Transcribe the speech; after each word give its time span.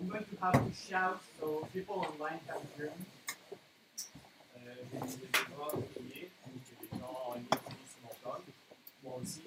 I'm 0.00 0.08
going 0.08 0.24
to 0.24 0.36
have 0.40 0.54
to 0.54 0.72
shout 0.74 1.20
so 1.38 1.68
people 1.72 1.96
online 1.96 2.40
can 2.46 2.60
hear 2.76 2.86
me. 2.86 3.04
Euh, 4.56 4.74
je 4.92 5.16
vais 5.16 5.32
devoir 5.50 5.70
crier 5.94 6.30
que 6.44 6.50
les 6.80 6.98
gens 6.98 7.16
en 7.26 7.34
ligne 7.34 7.46
m'entendre. 8.02 8.44
Moi 9.02 9.14
aussi. 9.22 9.42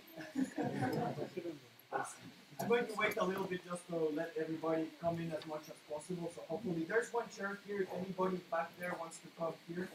I'm 2.60 2.68
going 2.68 2.86
to 2.86 2.94
wait 2.94 3.18
a 3.18 3.24
little 3.26 3.46
bit 3.46 3.62
just 3.66 3.88
to 3.88 3.96
let 4.14 4.32
everybody 4.40 4.86
come 5.02 5.18
in 5.20 5.32
as 5.32 5.46
much 5.48 5.68
as 5.68 5.78
possible. 5.90 6.32
So 6.36 6.42
hopefully 6.48 6.86
there's 6.88 7.12
one 7.12 7.26
chair 7.36 7.58
here. 7.66 7.82
If 7.82 7.90
anybody 7.94 8.38
back 8.52 8.70
there 8.80 8.94
wants 9.00 9.18
to 9.20 9.28
come 9.40 9.54
here, 9.68 9.88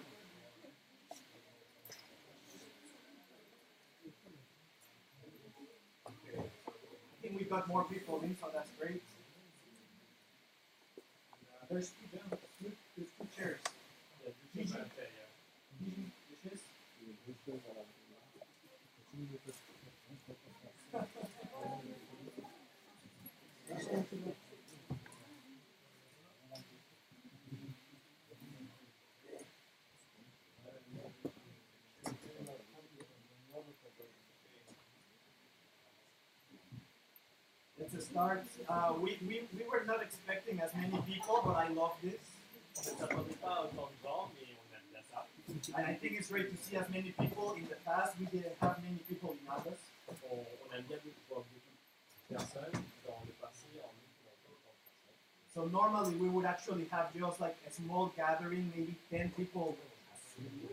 I 6.06 7.22
think 7.22 7.38
we've 7.38 7.50
got 7.50 7.68
more 7.68 7.84
people 7.84 8.20
in, 8.22 8.36
so 8.40 8.46
that's 8.54 8.70
great. 8.78 9.02
Uh, 10.98 11.66
there's 11.70 11.88
two, 11.90 12.18
there's 12.62 13.08
two, 13.18 13.26
chairs. 13.36 13.58
Il 21.78 21.95
y 23.76 23.82
a 37.96 38.00
start. 38.00 38.44
Uh, 38.68 38.92
we, 39.00 39.18
we, 39.26 39.42
we 39.56 39.64
were 39.70 39.84
not 39.86 40.02
expecting 40.02 40.60
as 40.60 40.74
many 40.74 40.98
people, 41.06 41.40
but 41.44 41.56
I 41.56 41.68
love 41.68 41.94
this. 42.02 42.14
And 45.76 45.86
I 45.86 45.94
think 45.94 46.14
it's 46.18 46.28
great 46.28 46.50
to 46.50 46.56
see 46.62 46.76
as 46.76 46.88
many 46.88 47.12
people. 47.12 47.54
In 47.56 47.66
the 47.68 47.76
past, 47.84 48.14
we 48.18 48.26
didn't 48.26 48.56
have 48.60 48.82
many 48.82 48.98
people 49.08 49.32
in 49.32 49.38
Abbas. 49.48 49.80
On, 50.08 50.38
on 50.38 50.76
aime 50.76 50.84
bien 50.88 50.98
voir 51.28 51.42
beaucoup 51.42 51.72
de 52.30 52.34
personnes. 52.34 52.82
Dans 53.06 53.22
le 53.26 53.32
passé, 53.40 53.66
en 53.82 53.90
nous, 53.96 54.10
on 54.20 54.28
a 54.28 54.32
autant 54.32 54.54
de 54.56 54.62
personnes. 54.66 55.06
So 55.56 55.64
normally 55.72 56.14
we 56.16 56.28
would 56.28 56.44
actually 56.44 56.84
have 56.92 57.16
just 57.16 57.40
like 57.40 57.56
a 57.66 57.72
small 57.72 58.12
gathering, 58.14 58.70
maybe 58.76 58.94
10 59.08 59.32
people. 59.38 59.74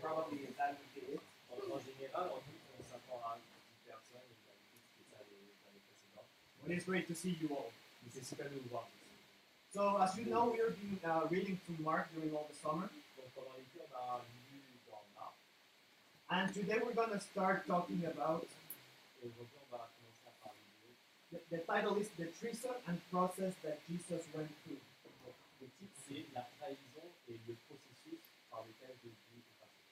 Probably 0.02 0.44
that 0.58 0.76
would 0.76 0.92
be 0.92 1.14
it. 1.14 1.20
En, 1.48 1.56
en 1.72 1.80
général, 1.80 2.28
en 2.28 2.40
nous, 2.44 2.60
on 2.76 2.84
s'attend 2.84 3.16
à 3.24 3.40
10 3.40 3.88
personnes. 3.88 4.28
Et 4.28 4.36
d'habitude, 4.44 4.84
c'était 4.92 5.08
ça 5.08 5.24
les 5.24 5.40
années 5.64 5.80
précédentes. 5.88 6.28
But 6.60 6.72
it's 6.76 6.84
great 6.84 7.08
to 7.08 7.14
see 7.14 7.38
you 7.40 7.48
all. 7.56 7.72
So 9.72 9.96
as 9.96 10.16
you 10.18 10.26
know, 10.26 10.52
we 10.52 10.60
are 10.60 10.70
been 10.70 11.00
uh, 11.02 11.26
reading 11.30 11.58
through 11.64 11.82
Mark 11.82 12.12
during 12.14 12.36
all 12.36 12.46
the 12.48 12.54
summer. 12.54 12.90
And 16.30 16.52
today 16.52 16.78
we're 16.84 16.92
going 16.92 17.10
to 17.10 17.20
start 17.20 17.66
talking 17.66 18.04
about, 18.04 18.46
commencer 19.22 19.56
à 19.56 19.64
parler 19.72 20.60
de. 20.82 20.92
The, 21.34 21.40
the 21.50 21.62
title 21.66 21.96
is 21.98 22.08
The 22.16 22.26
Treason 22.38 22.70
and 22.86 22.98
Process 23.10 23.54
That 23.66 23.78
Jesus 23.90 24.22
Went 24.34 24.50
Through. 24.62 24.78
Le 25.60 25.66
titre, 25.78 25.98
c'est 26.06 26.24
La 26.34 26.46
trahison 26.58 27.06
et 27.28 27.38
le 27.48 27.54
processus 27.66 28.22
par 28.50 28.62
lequel 28.68 28.94
Jésus 29.02 29.34
est 29.34 29.58
passé. 29.58 29.82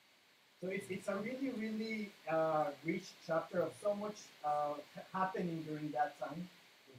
So 0.60 0.68
it's, 0.70 0.86
it's 0.90 1.08
a 1.08 1.16
really, 1.16 1.50
really 1.58 2.12
uh, 2.30 2.70
rich 2.84 3.10
chapter 3.26 3.62
of 3.62 3.72
so 3.82 3.94
much 3.94 4.16
uh, 4.44 4.74
happening 5.12 5.62
during 5.66 5.90
that 5.92 6.14
time. 6.20 6.46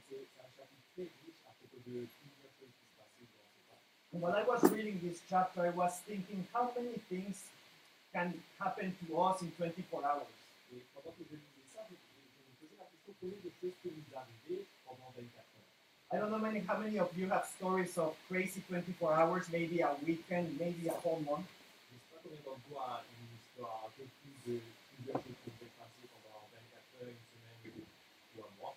C'est 0.08 0.20
un 0.40 0.48
chapitre 0.56 0.84
très 0.94 1.04
riche 1.24 1.40
à 1.46 1.52
propos 1.56 1.78
de 1.86 2.04
plusieurs 2.04 2.52
choses 2.60 2.74
qui 2.76 2.84
se 2.84 2.96
passaient 2.98 3.24
durant 3.24 3.48
ce 3.54 3.60
temps. 3.70 3.80
And 4.12 4.20
while 4.20 4.34
I 4.36 4.44
was 4.44 4.60
reading 4.70 5.00
this 5.00 5.22
chapter, 5.30 5.64
I 5.64 5.70
was 5.70 6.00
thinking 6.06 6.46
how 6.52 6.72
many 6.76 6.98
things 7.08 7.48
can 8.12 8.34
happen 8.60 8.94
to 9.06 9.18
us 9.18 9.40
in 9.42 9.50
24 9.56 10.04
hours. 10.04 10.28
Et 10.72 10.82
pendant 10.94 11.12
que 11.16 11.24
je 11.30 11.34
lisais 11.36 11.66
ça, 11.72 11.86
je, 11.88 11.94
je- 11.94 12.58
je 12.60 12.66
me 12.66 12.76
posais 13.20 13.36
la 13.44 13.50
question 13.50 13.50
combien 13.50 13.50
de 13.50 13.50
choses 13.60 13.76
peuvent 13.82 13.92
nous 13.96 14.16
arriver 14.16 14.64
pendant 14.84 15.10
24 15.16 15.22
heures 15.22 15.54
I 16.12 16.18
don't 16.18 16.30
know 16.30 16.38
many, 16.38 16.60
how 16.60 16.78
many 16.78 16.98
of 16.98 17.10
you 17.16 17.28
have 17.30 17.44
stories 17.56 17.98
of 17.98 18.14
crazy 18.28 18.62
24 18.68 19.12
hours, 19.14 19.48
maybe 19.50 19.80
a 19.80 19.90
weekend, 20.06 20.54
maybe 20.60 20.86
a 20.86 20.94
whole 21.02 21.18
month. 21.26 21.48
Je 21.90 21.96
ne 21.96 21.98
sais 21.98 22.06
pas 22.14 22.20
combien 22.22 22.38
d'entre 22.44 22.60
vous 22.70 22.78
a 22.78 23.02
une 23.02 23.34
histoire 23.34 23.82
un 23.86 23.90
peu 23.98 24.04
plus 24.22 24.36
de 24.46 24.60
plusieurs 24.94 25.18
choses 25.18 25.38
qui 25.42 25.50
ont 25.50 25.58
été 25.58 25.66
passées 25.74 26.06
pendant 26.14 26.46
24 26.54 27.02
heures, 27.02 27.10
une 27.10 27.24
semaine 27.34 27.82
ou 28.36 28.42
un 28.46 28.52
mois. 28.62 28.76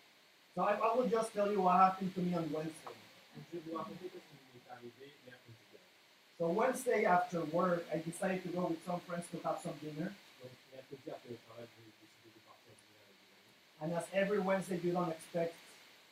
So 0.56 0.66
I, 0.66 0.82
I 0.82 0.98
will 0.98 1.10
just 1.10 1.30
tell 1.34 1.52
you 1.54 1.62
what 1.62 1.78
happened 1.78 2.10
to 2.16 2.22
me 2.22 2.34
on 2.34 2.50
Wednesday. 2.50 2.98
Donc, 3.38 3.46
je 3.54 3.60
vais 3.60 3.64
vous 3.70 3.78
raconter 3.78 4.10
ce 4.10 4.18
qui 4.18 4.36
m'est 4.50 4.66
arrivé 4.74 5.14
mercredi 5.30 5.62
dernier. 5.70 5.94
So 6.42 6.50
Wednesday 6.50 7.06
after 7.06 7.46
work, 7.54 7.86
I 7.94 8.02
decided 8.02 8.42
to 8.42 8.50
go 8.50 8.66
with 8.74 8.82
some 8.82 8.98
friends 9.06 9.30
to 9.30 9.38
have 9.46 9.62
some 9.62 9.78
dinner. 9.78 10.10
Donc, 10.42 10.54
mercredi 10.74 11.06
après 11.14 11.38
le 11.38 11.40
travail, 11.46 11.70
j'ai 11.70 11.86
décidé 12.02 12.34
de 12.34 12.42
partir 12.50 12.74
dîner 12.74 12.98
avec 13.06 13.14
des 13.22 13.30
amis. 13.30 13.67
And 13.82 13.94
as 13.94 14.06
every 14.14 14.40
Wednesday, 14.40 14.80
you 14.84 14.94
don't 14.94 15.10
expect 15.10 15.56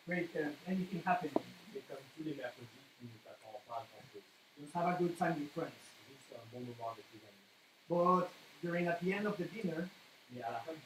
great 0.08 0.30
uh, 0.36 0.50
anything 0.68 1.02
happening. 1.06 1.34
Et 1.76 1.82
comme 1.90 1.98
tous 2.16 2.24
les 2.24 2.36
mercredis, 2.36 2.68
tu 3.00 3.06
ne 3.06 3.18
t'attends 3.24 3.60
pas 3.68 3.82
à 3.82 3.86
grand 3.90 4.06
chose. 4.14 4.24
Just 4.60 4.74
have 4.76 4.88
a 4.88 4.96
good 4.98 5.18
time 5.18 5.36
with 5.40 5.52
friends. 5.54 5.74
Juste 6.10 6.32
un 6.34 6.46
bon 6.54 6.62
moment 6.66 6.92
avec 6.94 7.06
tes 7.12 7.22
amis. 7.26 7.46
But 7.90 8.30
during 8.64 8.88
at 8.88 9.00
the 9.02 9.14
end 9.14 9.26
of 9.26 9.38
the 9.38 9.46
dinner, 9.46 9.90
Mais 10.32 10.42
à 10.42 10.52
la 10.52 10.60
fin 10.60 10.74
du 10.74 10.80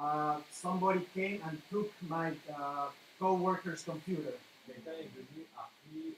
uh, 0.00 0.40
somebody 0.50 1.00
came 1.14 1.40
and 1.46 1.58
took 1.70 1.90
my 2.08 2.32
uh, 2.50 2.88
co-worker's 3.18 3.82
computer. 3.84 4.34
quelqu'un 4.66 4.92
est 4.92 5.10
venu, 5.14 5.46
a 5.56 5.68
pris 5.82 6.14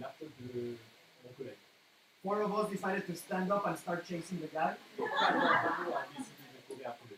laptop 0.00 0.28
de 0.40 0.76
mon 1.24 1.32
collègue. 1.36 1.56
Four 2.22 2.42
of 2.42 2.52
us 2.54 2.70
decided 2.70 3.06
to 3.06 3.14
stand 3.14 3.52
up 3.52 3.66
and 3.66 3.78
start 3.78 4.04
chasing 4.06 4.40
the 4.40 4.48
guy. 4.48 4.74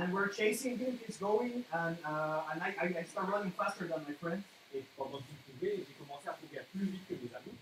And 0.00 0.12
we're 0.14 0.28
chasing 0.28 0.78
him. 0.78 0.98
He's 1.06 1.16
going, 1.18 1.64
and 1.72 1.96
uh, 2.06 2.42
and 2.52 2.62
I, 2.62 2.74
I, 2.80 2.84
I 3.00 3.02
start 3.04 3.28
running 3.28 3.50
faster 3.52 3.84
than 3.86 4.00
my 4.08 4.14
friends. 4.14 4.44
Et 4.74 4.82
pendant 4.96 5.18
qu'il 5.26 5.36
courait, 5.58 5.76
j'ai 5.86 5.94
commencé 5.98 6.28
à 6.28 6.34
courir 6.40 6.62
plus 6.72 6.86
vite 6.86 7.06
que 7.08 7.14
mes 7.14 7.34
amis. 7.36 7.58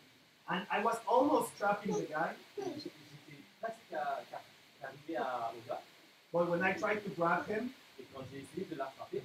And 0.49 0.63
I 0.71 0.83
was 0.85 0.99
almost 1.09 1.57
trapping 1.59 1.95
the 1.95 2.07
guy. 2.09 2.33
J'étais 2.57 3.43
presque 3.61 3.93
à- 3.93 4.23
à- 4.33 4.87
arrivé 4.87 5.17
à, 5.17 5.53
au 5.57 5.61
gars. 5.69 5.81
But 6.33 6.49
when 6.51 6.63
I 6.63 6.75
tried 6.75 7.03
to 7.05 7.11
grab 7.17 7.47
him, 7.49 7.71
Et 7.99 8.05
quand 8.15 8.23
j'ai 8.31 8.39
essayé 8.45 8.67
de 8.71 8.77
l'attraper, 8.77 9.23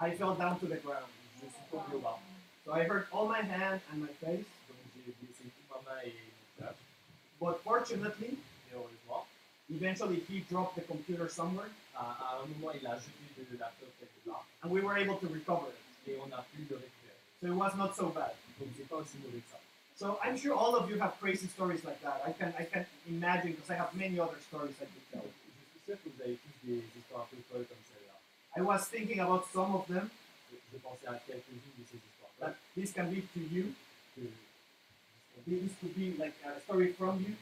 I 0.00 0.10
fell 0.16 0.34
down 0.34 0.58
to 0.58 0.66
the 0.66 0.80
ground. 0.82 1.06
je 1.40 1.46
suis 1.46 1.64
tombé 1.70 1.94
au 1.94 2.00
bas. 2.00 2.18
So 2.64 2.72
I 2.72 2.82
hurt 2.84 3.06
all 3.12 3.28
my 3.28 3.42
hand 3.42 3.80
and 3.92 3.98
my 4.02 4.12
face. 4.20 4.46
Donc 4.66 4.78
j'ai 4.96 5.12
blessé 5.22 5.44
toute 5.44 5.68
ma 5.70 5.78
main 5.88 6.00
et 6.04 6.12
mon 6.12 6.66
visage. 6.66 6.76
But 7.38 7.62
fortunately, 7.62 8.38
heureusement, 8.72 9.26
eventually 9.70 10.20
he 10.28 10.40
dropped 10.48 10.76
the 10.76 10.82
computer 10.82 11.28
somewhere, 11.28 11.70
à, 11.96 12.40
un 12.42 12.46
moment, 12.54 12.72
il 12.74 12.86
a 12.86 12.96
jeté 12.96 13.46
le 13.50 13.58
laptop 13.58 13.88
quelque 13.98 14.30
part. 14.30 14.44
and 14.62 14.70
we 14.70 14.80
were 14.80 14.96
able 14.96 15.16
to 15.18 15.26
recover 15.28 15.68
it. 15.68 16.10
Et 16.10 16.16
on 16.18 16.30
a 16.32 16.42
pu 16.54 16.62
le 16.70 16.76
récupérer. 16.76 17.18
So 17.40 17.46
it 17.48 17.54
was 17.54 17.74
not 17.76 17.94
so 17.96 18.08
bad. 18.10 18.32
Donc 18.60 18.68
c'est 18.76 18.88
pas 18.88 18.96
aussi 18.96 19.18
mauvais 19.18 19.38
que 19.40 19.50
ça. 19.50 19.58
So 19.96 20.18
I'm 20.22 20.36
sure 20.36 20.54
all 20.54 20.76
of 20.76 20.88
you 20.90 20.98
have 21.00 21.18
crazy 21.20 21.48
stories 21.48 21.82
like 21.84 22.00
that. 22.02 22.22
I 22.26 22.32
can 22.32 22.52
I 22.58 22.64
can 22.64 22.84
imagine 23.08 23.52
because 23.52 23.70
I 23.70 23.74
have 23.76 23.94
many 23.94 24.20
other 24.20 24.38
stories 24.48 24.74
I 24.80 24.86
could 24.86 25.06
tell. 25.10 25.24
Je 25.26 25.64
suis 25.70 25.80
sûr 25.86 25.96
que 26.02 26.08
vous 26.10 26.22
avez 26.22 26.36
tous 26.36 26.66
des 26.66 26.82
histoires 26.98 27.22
un 27.22 27.28
peu 27.34 27.42
folles 27.50 27.66
comme 27.66 27.84
celle-là. 27.90 28.14
I 28.56 28.60
was 28.62 28.86
thinking 28.88 29.20
about 29.20 29.44
some 29.52 29.74
of 29.74 29.86
them 29.88 30.08
Je, 30.72 30.78
pensais 30.78 31.08
à 31.08 31.18
quelques-unes 31.26 31.58
de 31.78 31.84
ces 31.90 31.96
histoires-là. 31.96 32.46
that 32.46 32.54
this 32.76 32.92
can 32.92 33.06
be 33.10 33.22
to 33.34 33.40
you. 33.40 33.72
Que, 34.14 34.22
This 35.46 35.72
could 35.80 35.94
be 35.94 36.16
like 36.18 36.34
a 36.44 36.60
story 36.60 36.92
from 36.92 37.20
you. 37.20 37.34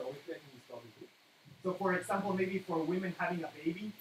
aurait 0.00 0.14
pu 0.24 0.30
être 0.32 0.42
une 0.52 0.58
histoire 0.60 0.80
de 0.80 0.86
vous. 0.98 1.06
So 1.68 1.74
for 1.74 1.92
example, 1.92 2.32
maybe 2.32 2.60
for 2.60 2.78
women 2.78 3.14
having 3.18 3.44
a 3.44 3.50
baby, 3.62 3.92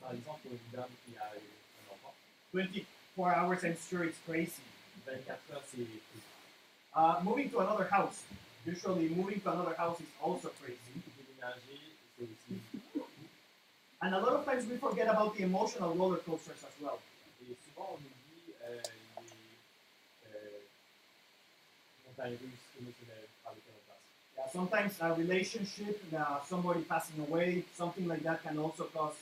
Par 0.00 0.12
exemple, 0.12 0.46
une 0.46 0.70
dame 0.70 0.94
qui 1.04 1.16
a 1.18 1.34
un 1.34 1.92
enfant, 1.92 2.14
24 2.54 3.34
hours, 3.36 3.64
I'm 3.64 3.76
sure 3.90 4.04
it's 4.04 4.20
crazy. 4.24 4.62
24 5.04 5.40
heures, 5.50 5.64
c'est 5.66 5.84
Uh, 6.94 7.20
moving 7.24 7.50
to 7.50 7.58
another 7.58 7.88
house. 7.90 8.22
Usually, 8.64 9.08
moving 9.08 9.40
to 9.40 9.50
another 9.50 9.74
house 9.74 9.98
is 10.00 10.06
also 10.22 10.50
crazy. 10.62 10.94
déménager, 11.18 11.80
c'est 12.16 12.22
aussi. 12.22 12.60
And 14.00 14.14
a 14.14 14.20
lot 14.20 14.34
of 14.34 14.44
times 14.44 14.64
we 14.70 14.76
forget 14.76 15.08
about 15.08 15.36
the 15.36 15.42
emotional 15.42 15.92
roller 15.94 16.18
coasters 16.18 16.62
as 16.62 16.76
well. 16.80 17.00
Et 17.42 17.56
souvent, 17.66 17.98
on 17.98 17.98
oublie 17.98 18.54
euh, 18.62 18.80
les 19.18 20.30
euh, 20.30 20.60
montagnes 22.06 22.38
russes 22.40 22.68
émotionnelles 22.80 23.26
par 23.42 23.54
lesquelles 23.54 23.74
on 23.74 23.90
passe. 23.90 24.18
Yeah, 24.38 24.46
sometimes 24.52 24.94
a 25.00 25.12
relationship, 25.14 26.00
uh, 26.16 26.38
somebody 26.46 26.82
passing 26.82 27.18
away, 27.28 27.64
something 27.76 28.06
like 28.06 28.22
that 28.22 28.42
can 28.44 28.56
also 28.58 28.84
cause 28.84 29.16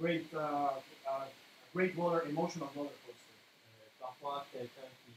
great, 0.00 0.26
uh, 0.34 0.70
uh, 1.08 1.26
great 1.72 1.96
roller, 1.96 2.22
emotional 2.22 2.68
roller 2.74 2.90
coaster. 3.06 3.36
parfois, 4.00 4.46
quelqu'un 4.52 4.90
qui 5.04 5.12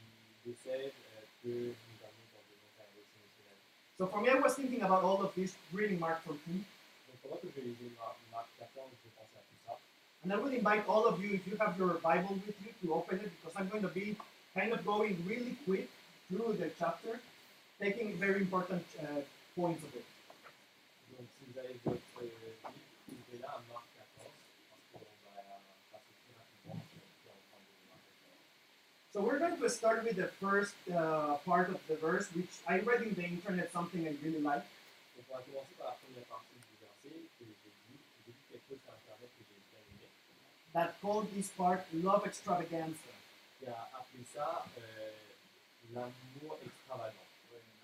décède 0.46 0.92
peut 1.42 1.74
nous 1.74 2.00
amener 2.06 2.26
dans 2.32 2.44
des 2.46 2.58
montagnes 2.62 3.02
émotionnelles. 3.02 3.62
So 3.98 4.06
for 4.06 4.20
me, 4.20 4.28
I 4.30 4.38
was 4.38 4.54
thinking 4.54 4.82
about 4.82 5.02
all 5.02 5.20
of 5.22 5.34
this 5.34 5.54
reading 5.72 5.98
Mark 5.98 6.22
14, 6.24 6.38
Donc, 6.46 7.18
pendant 7.22 7.40
que 7.42 7.48
je 7.56 7.60
lisais 7.62 7.90
Marc 7.98 8.16
Marc 8.30 8.46
14, 8.58 8.90
je 9.04 9.10
pensais 9.10 9.38
à 9.38 9.42
tout 9.42 9.58
ça. 9.66 9.78
and 10.24 10.32
I 10.32 10.36
would 10.36 10.54
invite 10.54 10.86
all 10.88 11.04
of 11.06 11.20
you, 11.22 11.34
if 11.34 11.46
you 11.48 11.56
have 11.58 11.76
your 11.76 11.94
Bible 11.98 12.34
with 12.46 12.54
you, 12.62 12.70
to 12.82 12.94
open 12.94 13.18
it 13.18 13.30
because 13.40 13.54
I'm 13.58 13.68
going 13.68 13.82
to 13.82 13.88
be 13.88 14.16
kind 14.54 14.72
of 14.72 14.84
going 14.86 15.16
really 15.26 15.56
quick 15.64 15.88
through 16.28 16.54
the 16.60 16.70
chapter, 16.78 17.18
taking 17.82 18.14
very 18.14 18.40
important 18.40 18.84
uh, 19.02 19.06
points 19.56 19.82
of 19.82 19.90
it. 19.98 20.06
Donc, 21.10 21.26
si 21.34 21.50
vous 21.50 21.58
avez 21.58 21.74
votre 21.84 21.98
livre, 22.22 22.38
ouvrez-la 23.10 23.48
à 23.48 23.60
Marc 23.66 23.86
14, 23.98 24.30
parce 24.70 24.86
qu'on 24.94 25.34
va 25.34 25.42
passer 25.90 26.14
très 26.22 26.34
rapidement 26.38 26.78
sur 26.94 27.02
puis 27.10 27.26
on 27.26 27.34
va 27.34 27.42
prendre 27.50 27.66
de 27.66 27.82
Marc 27.90 28.02
14. 28.06 28.38
So 29.10 29.18
we're 29.26 29.40
going 29.40 29.58
to 29.58 29.68
start 29.68 30.04
with 30.04 30.14
the 30.14 30.30
first 30.38 30.78
uh, 30.94 31.42
part 31.44 31.70
of 31.74 31.80
the 31.88 31.96
verse, 31.96 32.30
which 32.36 32.54
I 32.68 32.78
read 32.78 33.02
in 33.02 33.14
the 33.14 33.26
internet 33.26 33.72
something 33.72 34.06
I 34.06 34.14
really 34.22 34.40
like. 34.40 34.62
That 40.72 40.94
called 41.02 41.28
this 41.34 41.48
part 41.48 41.84
love 41.92 42.24
extravaganza. 42.24 43.12
A 43.66 43.98
appelé 43.98 44.24
ça 44.34 44.64
euh, 44.78 45.12
l'amour 45.94 46.58
extravagant. 46.64 47.31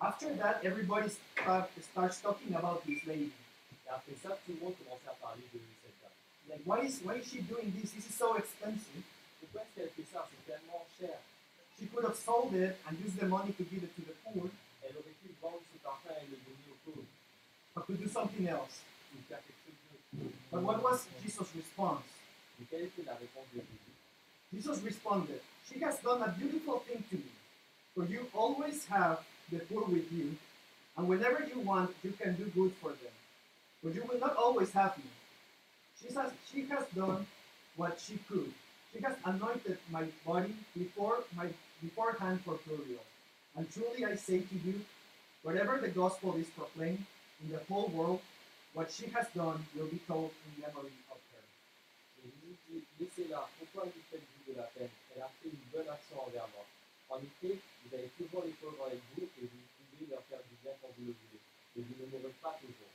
After 0.00 0.28
that, 0.36 0.60
everybody 0.64 1.08
start, 1.08 1.70
starts 1.80 2.20
talking 2.20 2.54
about 2.54 2.84
this 2.86 3.04
lady. 3.06 3.32
Et 3.86 3.88
après 3.90 4.12
ça, 4.22 4.36
tout 4.44 4.52
le 4.52 4.60
monde 4.60 4.74
commençait 4.78 5.08
à 5.08 5.14
parler 5.20 5.42
de 5.54 5.58
cette 5.82 5.96
dame. 6.02 6.12
Like, 6.48 6.60
why 6.66 6.84
is 6.86 7.00
why 7.04 7.16
is 7.18 7.24
she 7.24 7.40
doing 7.48 7.72
this? 7.72 7.92
This 7.92 8.06
is 8.10 8.14
so 8.14 8.36
expensive. 8.36 9.02
Pourquoi 9.40 9.62
est-ce 9.62 9.74
qu'elle 9.80 9.90
fait 9.96 10.06
ça 10.12 10.28
C'est 10.28 10.52
tellement 10.52 10.84
cher. 11.00 11.16
She 11.78 11.86
could 11.88 12.04
have 12.04 12.16
sold 12.16 12.52
it 12.54 12.76
and 12.88 12.96
used 13.04 13.16
the 13.18 13.26
money 13.26 13.52
to 13.52 13.64
give 13.64 13.82
it 13.84 13.94
to 13.96 14.02
the 14.02 14.14
poor, 14.24 14.50
Elle 14.82 14.96
aurait 14.96 15.16
pu 15.22 15.28
vendre 15.40 15.60
ce 15.72 15.78
parfum 15.82 16.12
et 16.22 16.26
le 16.30 16.36
donner 16.44 16.68
aux 16.72 16.90
pauvres. 16.90 17.06
or 17.76 17.84
to 17.86 17.92
do 17.94 18.08
something 18.08 18.46
else. 18.48 18.82
Ou 19.14 19.18
faire 19.28 19.40
quelque 19.40 19.64
chose 19.64 19.80
d'autre. 20.12 20.32
But 20.52 20.62
what 20.62 20.82
was 20.82 21.06
Jesus' 21.22 21.52
response? 21.56 22.04
Mais 22.58 22.66
quelle 22.70 22.84
était 22.84 23.02
la 23.04 23.14
réponse 23.14 23.46
de 23.54 23.60
Jésus 23.60 23.94
Jesus 24.52 24.82
responded, 24.84 25.40
She 25.68 25.82
has 25.82 26.00
done 26.02 26.22
a 26.22 26.28
beautiful 26.28 26.80
thing 26.86 27.02
to 27.10 27.16
me. 27.16 27.30
For 27.94 28.04
you 28.04 28.26
always 28.34 28.86
have 28.90 29.18
the 29.50 29.58
poor 29.60 29.84
with 29.84 30.10
you, 30.12 30.36
and 30.96 31.08
whenever 31.08 31.44
you 31.44 31.60
want, 31.60 31.90
you 32.02 32.12
can 32.12 32.34
do 32.34 32.44
good 32.46 32.72
for 32.80 32.90
them. 32.90 33.16
But 33.82 33.94
you 33.94 34.04
will 34.04 34.18
not 34.18 34.36
always 34.36 34.72
have 34.72 34.96
me. 34.98 35.04
She 36.00 36.14
has, 36.14 36.32
she 36.50 36.66
has 36.66 36.86
done 36.94 37.26
what 37.76 38.00
she 38.00 38.18
could. 38.28 38.52
She 38.92 39.02
has 39.02 39.16
anointed 39.24 39.78
my 39.90 40.04
body 40.24 40.54
before 40.76 41.24
my 41.36 41.48
beforehand 41.82 42.40
for 42.44 42.58
burial. 42.66 43.04
And 43.56 43.70
truly 43.72 44.04
I 44.04 44.16
say 44.16 44.40
to 44.40 44.56
you, 44.64 44.80
wherever 45.42 45.78
the 45.78 45.88
gospel 45.88 46.36
is 46.36 46.48
proclaimed 46.48 47.04
in 47.42 47.52
the 47.52 47.60
whole 47.68 47.88
world, 47.88 48.20
what 48.72 48.90
she 48.90 49.06
has 49.14 49.26
done 49.34 49.64
will 49.76 49.86
be 49.86 50.00
told 50.08 50.30
in 50.44 50.62
memory 50.62 50.96
of 51.10 51.18
her. 51.32 51.44
En 57.08 57.18
effet, 57.18 57.58
vous 57.84 57.94
allez 57.94 58.10
toujours 58.18 58.44
les 58.44 58.52
pauvres 58.52 58.86
avec 58.86 59.00
vous 59.14 59.22
et 59.24 59.46
vous 59.46 59.62
pouvez 59.78 60.10
leur 60.10 60.22
faire 60.24 60.42
du 60.50 60.56
bien 60.62 60.72
quand 60.82 60.90
vous 60.98 61.06
le 61.06 61.14
voulez. 61.14 61.42
Et 61.76 61.80
vous 61.82 61.94
ne 62.02 62.06
mourrez 62.10 62.34
pas 62.42 62.58
toujours. 62.60 62.92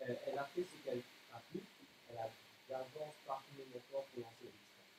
Elle, 0.00 0.18
elle 0.26 0.38
a 0.38 0.44
fait 0.44 0.62
ce 0.62 0.76
qu'elle 0.84 1.02
a 1.32 1.40
pu. 1.52 1.60
Elle 2.10 2.18
a 2.18 2.30
d'avance 2.68 3.14
parfumé 3.26 3.62
mon 3.72 3.80
corps 3.90 4.06
pour 4.10 4.26
lancer 4.26 4.50
l'histoire. 4.50 4.90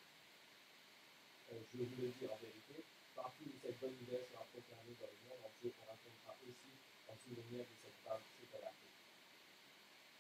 Euh, 1.52 1.60
je 1.76 1.84
vous 1.84 2.02
le 2.02 2.12
dis 2.16 2.28
en 2.28 2.40
vérité, 2.40 2.84
partout 3.16 3.44
où 3.44 3.56
cette 3.62 3.80
bonne 3.80 3.96
nouvelle 4.00 4.24
sera 4.32 4.44
proclamée 4.52 4.96
dans 5.00 5.12
le 5.12 5.20
monde 5.28 5.44
entier, 5.44 5.72
on 5.76 5.86
racontera 5.88 6.34
aussi 6.48 6.72
en 7.12 7.16
souvenir 7.20 7.64
de 7.68 7.76
cette 7.84 8.00
femme 8.08 8.24
ce 8.24 8.44
qu'elle 8.48 8.64
a 8.64 8.72
fait. 8.72 8.94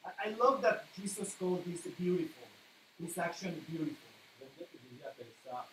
I, 0.04 0.12
I 0.28 0.36
love 0.36 0.62
that 0.62 0.84
Jesus 0.96 1.36
called 1.40 1.64
this 1.64 1.88
beautiful, 1.96 2.48
this 3.00 3.18
action 3.18 3.56
beautiful. 3.68 4.12
J'aime 4.40 4.52
bien 4.56 4.68
que 4.68 4.78
Jésus 4.78 5.04
appelle 5.04 5.34
ça 5.44 5.68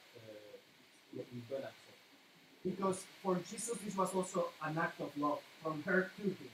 euh, 1.18 1.56
action. 1.58 1.94
Because 2.64 3.04
for 3.22 3.36
Jesus, 3.50 3.76
this 3.84 3.96
was 3.96 4.14
also 4.14 4.48
an 4.62 4.78
act 4.78 5.00
of 5.00 5.16
love 5.18 5.40
from 5.62 5.82
her 5.84 6.10
to 6.16 6.22
him. 6.22 6.50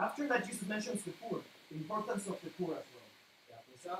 After 0.00 0.26
that, 0.28 0.46
Jesus 0.46 0.68
mentions 0.68 1.02
the 1.02 1.12
poor, 1.12 1.40
the 1.70 1.76
importance 1.76 2.26
of 2.26 2.40
the 2.42 2.50
poor 2.50 2.74
as 2.74 2.84
well. 2.94 3.98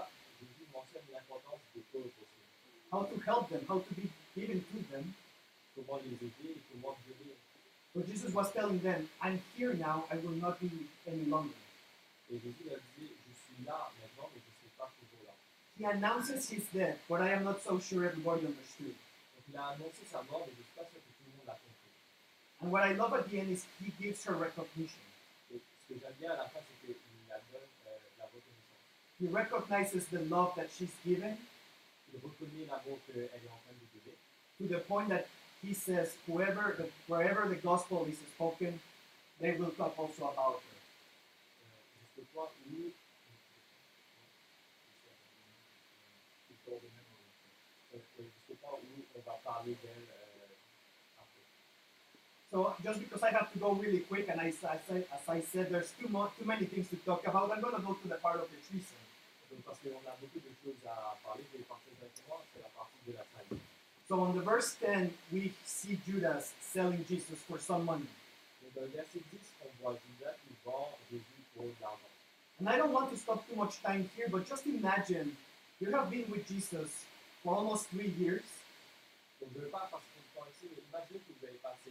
How 2.93 3.03
to 3.03 3.21
help 3.21 3.49
them, 3.51 3.61
how 3.69 3.79
to 3.79 3.95
be 3.95 4.11
given 4.35 4.65
to 4.73 4.93
them. 4.93 5.15
But 7.95 8.11
Jesus 8.11 8.33
was 8.33 8.53
telling 8.53 8.81
them, 8.81 9.09
I'm 9.23 9.41
here 9.57 9.75
now, 9.75 10.05
I 10.11 10.17
will 10.17 10.33
not 10.33 10.61
be 10.61 10.71
any 11.07 11.25
longer 11.27 11.55
je 12.31 12.37
ne 12.37 12.53
suis 12.53 13.65
pas 14.77 14.91
toujours 14.99 15.25
là. 15.27 15.35
He 15.79 15.85
announces 15.85 16.49
his 16.49 16.65
death, 16.73 16.99
but 17.09 17.21
I 17.21 17.31
am 17.31 17.45
not 17.45 17.63
so 17.63 17.79
sure 17.79 18.05
everybody 18.05 18.47
understood. 18.47 18.95
And 22.61 22.73
what 22.73 22.83
I 22.83 22.93
love 22.93 23.13
at 23.15 23.31
the 23.31 23.41
end 23.41 23.51
is 23.51 23.67
he 23.83 23.93
gives 24.03 24.25
her 24.25 24.35
recognition. 24.35 25.01
He 29.19 29.27
recognizes 29.27 30.07
the 30.07 30.21
love 30.21 30.55
that 30.57 30.69
she's 30.77 30.93
given 31.05 31.37
to 34.59 34.69
the 34.69 34.79
point 34.79 35.09
that 35.09 35.27
he 35.63 35.75
says, 35.75 36.15
whoever 36.27 36.75
the, 36.77 36.89
wherever 37.07 37.49
the 37.49 37.57
gospel 37.57 38.07
is 38.09 38.19
spoken, 38.35 38.81
they 39.41 39.53
will 39.53 39.71
talk 39.71 39.99
also 39.99 40.31
about 40.33 40.61
her. 40.61 40.75
Euh, 41.61 42.15
jusqu'au 42.17 42.25
point 42.33 42.51
où 42.71 42.93
euh, 47.95 47.99
jusqu'au 47.99 48.55
point 48.61 48.79
où 48.79 49.03
on 49.14 49.14
va 49.27 49.39
parler 49.45 49.77
d'elle 49.83 50.09
après. 51.19 51.45
So 52.51 52.75
just 52.83 53.01
because 53.01 53.23
I 53.23 53.31
have 53.31 53.53
to 53.53 53.59
go 53.59 53.73
really 53.73 54.01
quick, 54.01 54.29
and 54.29 54.41
I, 54.41 54.49
as 54.49 54.65
I, 54.65 54.97
as 54.99 55.29
I 55.29 55.41
said, 55.41 55.71
there's 55.71 55.93
too, 55.99 56.09
mo- 56.09 56.31
too 56.39 56.45
many 56.45 56.67
things 56.67 56.89
to 56.91 56.97
talk 56.97 57.27
about, 57.27 57.51
I'm 57.51 57.61
going 57.61 57.75
to 57.77 57.83
go 57.83 57.95
to 57.95 58.09
the 58.09 58.17
part 58.17 58.37
of 58.37 58.49
the 58.51 58.59
treason. 58.69 58.99
Parce 59.65 59.79
qu'on 59.79 59.91
a 59.91 60.17
beaucoup 60.21 60.41
de 60.41 60.51
choses 60.65 60.83
à 60.87 61.17
parler, 61.23 61.45
je 61.53 61.59
vais 61.59 61.65
partir 61.65 61.93
c'est 62.01 62.63
la 62.63 62.69
partie 62.71 62.99
de 63.07 63.13
la 63.13 63.25
trahison. 63.33 63.61
So 64.09 64.21
on 64.21 64.33
the 64.35 64.43
verse 64.43 64.75
10, 64.81 65.11
we 65.33 65.53
see 65.65 65.99
Judas 66.07 66.53
selling 66.61 67.05
Jesus 67.09 67.39
for 67.49 67.59
some 67.59 67.85
money. 67.85 68.07
Donc, 68.63 68.75
dans 68.75 68.83
le 68.83 68.89
verset 68.89 69.21
10, 69.33 69.39
on 69.65 69.69
voit 69.83 69.99
Judas 70.07 70.35
qui 70.43 70.55
vend 70.65 70.91
Jésus 71.11 71.23
pour 71.55 71.65
de 71.65 71.73
l'argent. 71.81 72.11
And 72.61 72.69
I 72.69 72.77
don't 72.79 72.93
want 72.93 73.11
to 73.11 73.17
stop 73.17 73.47
too 73.49 73.57
much 73.57 73.81
time 73.83 74.09
here, 74.17 74.29
but 74.29 74.49
just 74.49 74.67
imagine 74.67 75.37
you 75.81 75.91
have 75.93 76.11
been 76.11 76.25
with 76.31 76.47
Jesus 76.47 77.05
for 77.43 77.55
almost 77.55 77.89
three 77.91 78.13
years, 78.19 78.43
Je 79.53 79.59
ne 79.59 79.65
veux 79.65 79.71
pas 79.71 79.89
passer 79.91 80.05
trop 80.35 80.45
de 80.45 80.47
temps 80.47 80.51
ici, 80.51 80.67
mais 80.73 80.83
imaginez 80.89 81.21
que 81.21 81.33
vous 81.39 81.45
avez 81.47 81.59
passé 81.59 81.91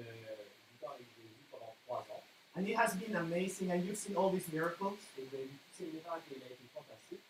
euh, 0.00 0.02
du 0.02 0.76
temps 0.80 0.92
avec 0.94 1.06
Jésus 1.18 1.44
pendant 1.50 1.74
trois 1.86 2.06
ans, 2.14 2.22
and 2.54 2.66
it 2.68 2.76
has 2.76 2.94
been 2.94 3.16
amazing, 3.16 3.70
and 3.72 3.82
you've 3.84 3.98
seen 3.98 4.16
all 4.16 4.30
these 4.30 4.46
miracles, 4.52 4.96
et 5.18 5.22
vous 5.24 5.34
avez 5.36 5.44
vu 5.46 5.56
tous 5.70 5.84
ces 5.84 5.90
miracles, 5.90 6.32
et 6.32 6.36
il 6.38 6.42
a 6.42 6.50
été 6.52 6.66
fantastique, 6.72 7.24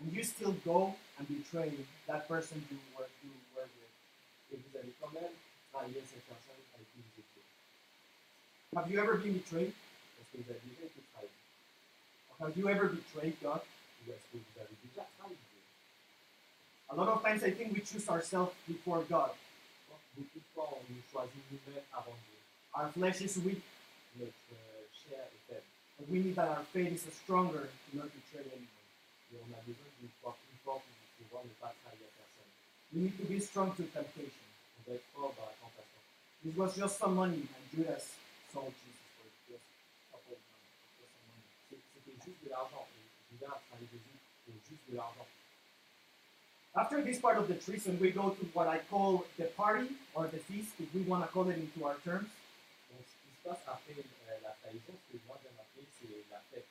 and 0.00 0.06
you 0.12 0.22
still 0.22 0.54
go 0.64 0.94
and 1.18 1.26
betray 1.28 1.72
that 2.06 2.26
person 2.28 2.62
you 2.70 2.78
were, 2.96 3.08
you 3.22 3.30
were 3.54 3.66
with. 3.66 3.92
et 4.52 4.56
vous 4.56 4.78
allez 4.78 4.92
quand 5.00 5.12
même 5.12 5.34
trahir 5.72 6.02
cette 6.08 6.24
personne 6.24 6.62
avec 6.74 6.86
qui 6.92 7.00
vous 7.02 7.14
étiez. 7.20 7.42
Have 8.76 8.90
you 8.90 8.98
ever 9.00 9.16
been 9.18 9.34
betrayed? 9.34 9.72
Est-ce 10.20 10.28
que 10.32 10.42
vous 10.42 10.50
avez 10.50 10.60
déjà 10.64 10.84
été 10.86 11.00
trahi 11.12 11.28
Or 12.30 12.46
have 12.46 12.56
you 12.56 12.68
ever 12.68 12.88
betrayed 12.88 13.34
God? 13.42 13.60
Ou 14.06 14.12
est-ce 14.12 14.26
que 14.32 14.38
vous 14.38 14.56
avez 14.60 14.76
déjà 14.84 15.06
trahi 15.18 15.34
Dieu 15.34 15.47
A 16.90 16.94
lot 16.96 17.08
of 17.08 17.22
times 17.22 17.44
I 17.44 17.50
think 17.50 17.74
we 17.74 17.80
choose 17.80 18.08
ourselves 18.08 18.52
before 18.66 19.02
God. 19.08 19.30
Our 22.74 22.88
flesh 22.92 23.20
is 23.20 23.38
weak, 23.38 23.62
euh, 24.20 24.24
but 25.98 26.08
we 26.10 26.18
need 26.20 26.36
that 26.36 26.48
our 26.48 26.64
faith 26.72 26.92
is 27.06 27.14
stronger 27.14 27.68
to 27.68 27.96
not 27.96 28.08
betray 28.14 28.46
anyone. 28.46 28.78
You 32.92 33.00
need 33.02 33.18
to 33.18 33.24
be 33.24 33.40
strong 33.40 33.72
to 33.76 33.82
temptation. 33.82 34.32
This 36.44 36.56
was 36.56 36.76
just 36.76 36.98
some 36.98 37.14
money, 37.16 37.42
and 37.42 37.62
Judas 37.74 38.14
sold 38.54 38.72
Jesus 38.72 39.08
for 39.18 39.28
just 39.52 39.60
a 39.60 40.16
couple 40.16 40.32
of 40.32 40.40
money, 40.48 41.44
C'était 41.68 42.16
juste 42.24 42.42
de 42.44 42.48
l'argent. 42.48 42.86
Judas 43.30 43.48
a 43.48 43.60
trahi 43.68 43.84
Jésus 43.92 44.18
pour 44.46 44.54
juste 44.68 44.90
de 44.90 44.96
l'argent. 44.96 45.26
After 46.78 47.02
this 47.02 47.18
part 47.18 47.36
of 47.38 47.48
the 47.48 47.54
treason, 47.54 47.98
we 47.98 48.12
go 48.12 48.30
to 48.30 48.44
what 48.54 48.68
I 48.68 48.78
call 48.88 49.26
the 49.36 49.46
party 49.58 49.88
or 50.14 50.28
the 50.28 50.38
feast, 50.38 50.70
if 50.78 50.94
we 50.94 51.00
want 51.00 51.26
to 51.26 51.28
call 51.32 51.48
it 51.50 51.58
into 51.58 51.84
our 51.84 51.96
terms. 52.04 52.30
Donc, 52.88 53.02
ce 53.02 53.14
qui 53.18 53.34
se 53.34 53.48
passe 53.48 53.62
après 53.66 53.98
euh, 53.98 54.38
la 54.44 54.54
trahison, 54.62 54.94
ce 54.94 55.12
que 55.12 55.18
moi 55.26 55.36
j'aime 55.42 55.58
appeler, 55.58 55.86
c'est 55.98 56.22
la 56.30 56.38
fête, 56.52 56.68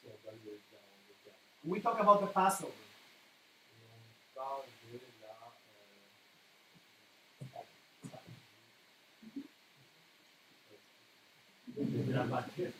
si 0.00 0.08
on 0.08 0.16
doit 0.24 0.32
le 0.32 0.38
dire 0.40 0.80
en 0.80 0.96
deux. 1.06 1.70
We 1.70 1.82
talk 1.82 2.00
about 2.00 2.24
the 2.24 2.32
Passover. 2.32 2.72
Et 2.72 3.84
on 3.92 4.40
parle 4.40 4.64
de 4.90 4.98
la. 5.20 5.36
Euh, 11.76 12.06
de 12.06 12.12
la 12.14 12.24
Pâque. 12.24 12.72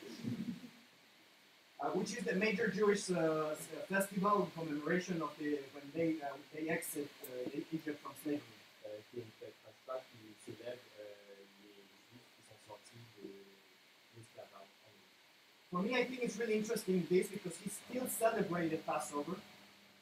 Uh, 1.82 1.86
which 1.98 2.16
is 2.16 2.24
the 2.24 2.34
major 2.34 2.68
Jewish 2.68 3.10
uh, 3.10 3.54
festival 3.88 4.34
in 4.44 4.50
commemoration 4.58 5.20
of 5.20 5.30
the 5.38 5.58
when 5.74 5.84
they 5.94 6.16
uh, 6.22 6.36
they 6.54 6.68
exit 6.68 7.08
Egypt 7.72 8.00
from 8.02 8.12
slavery. 8.22 8.40
euh, 8.86 8.98
qui 9.10 9.18
est 9.18 9.22
une 9.22 9.34
fête 9.40 9.54
qui 10.12 10.52
célèbre 10.52 10.78
les 11.62 11.74
Juifs 12.10 12.28
qui 12.36 12.42
sont 12.48 12.60
sortis 12.66 13.02
de 13.18 13.28
l'esclavage. 14.16 14.70
For 15.70 15.82
me, 15.82 15.90
I 15.94 16.04
think 16.04 16.22
it's 16.22 16.38
really 16.38 16.56
interesting 16.56 17.04
this 17.08 17.28
because 17.28 17.56
he 17.64 17.70
still 17.70 18.06
celebrated 18.08 18.84
Passover 18.84 19.36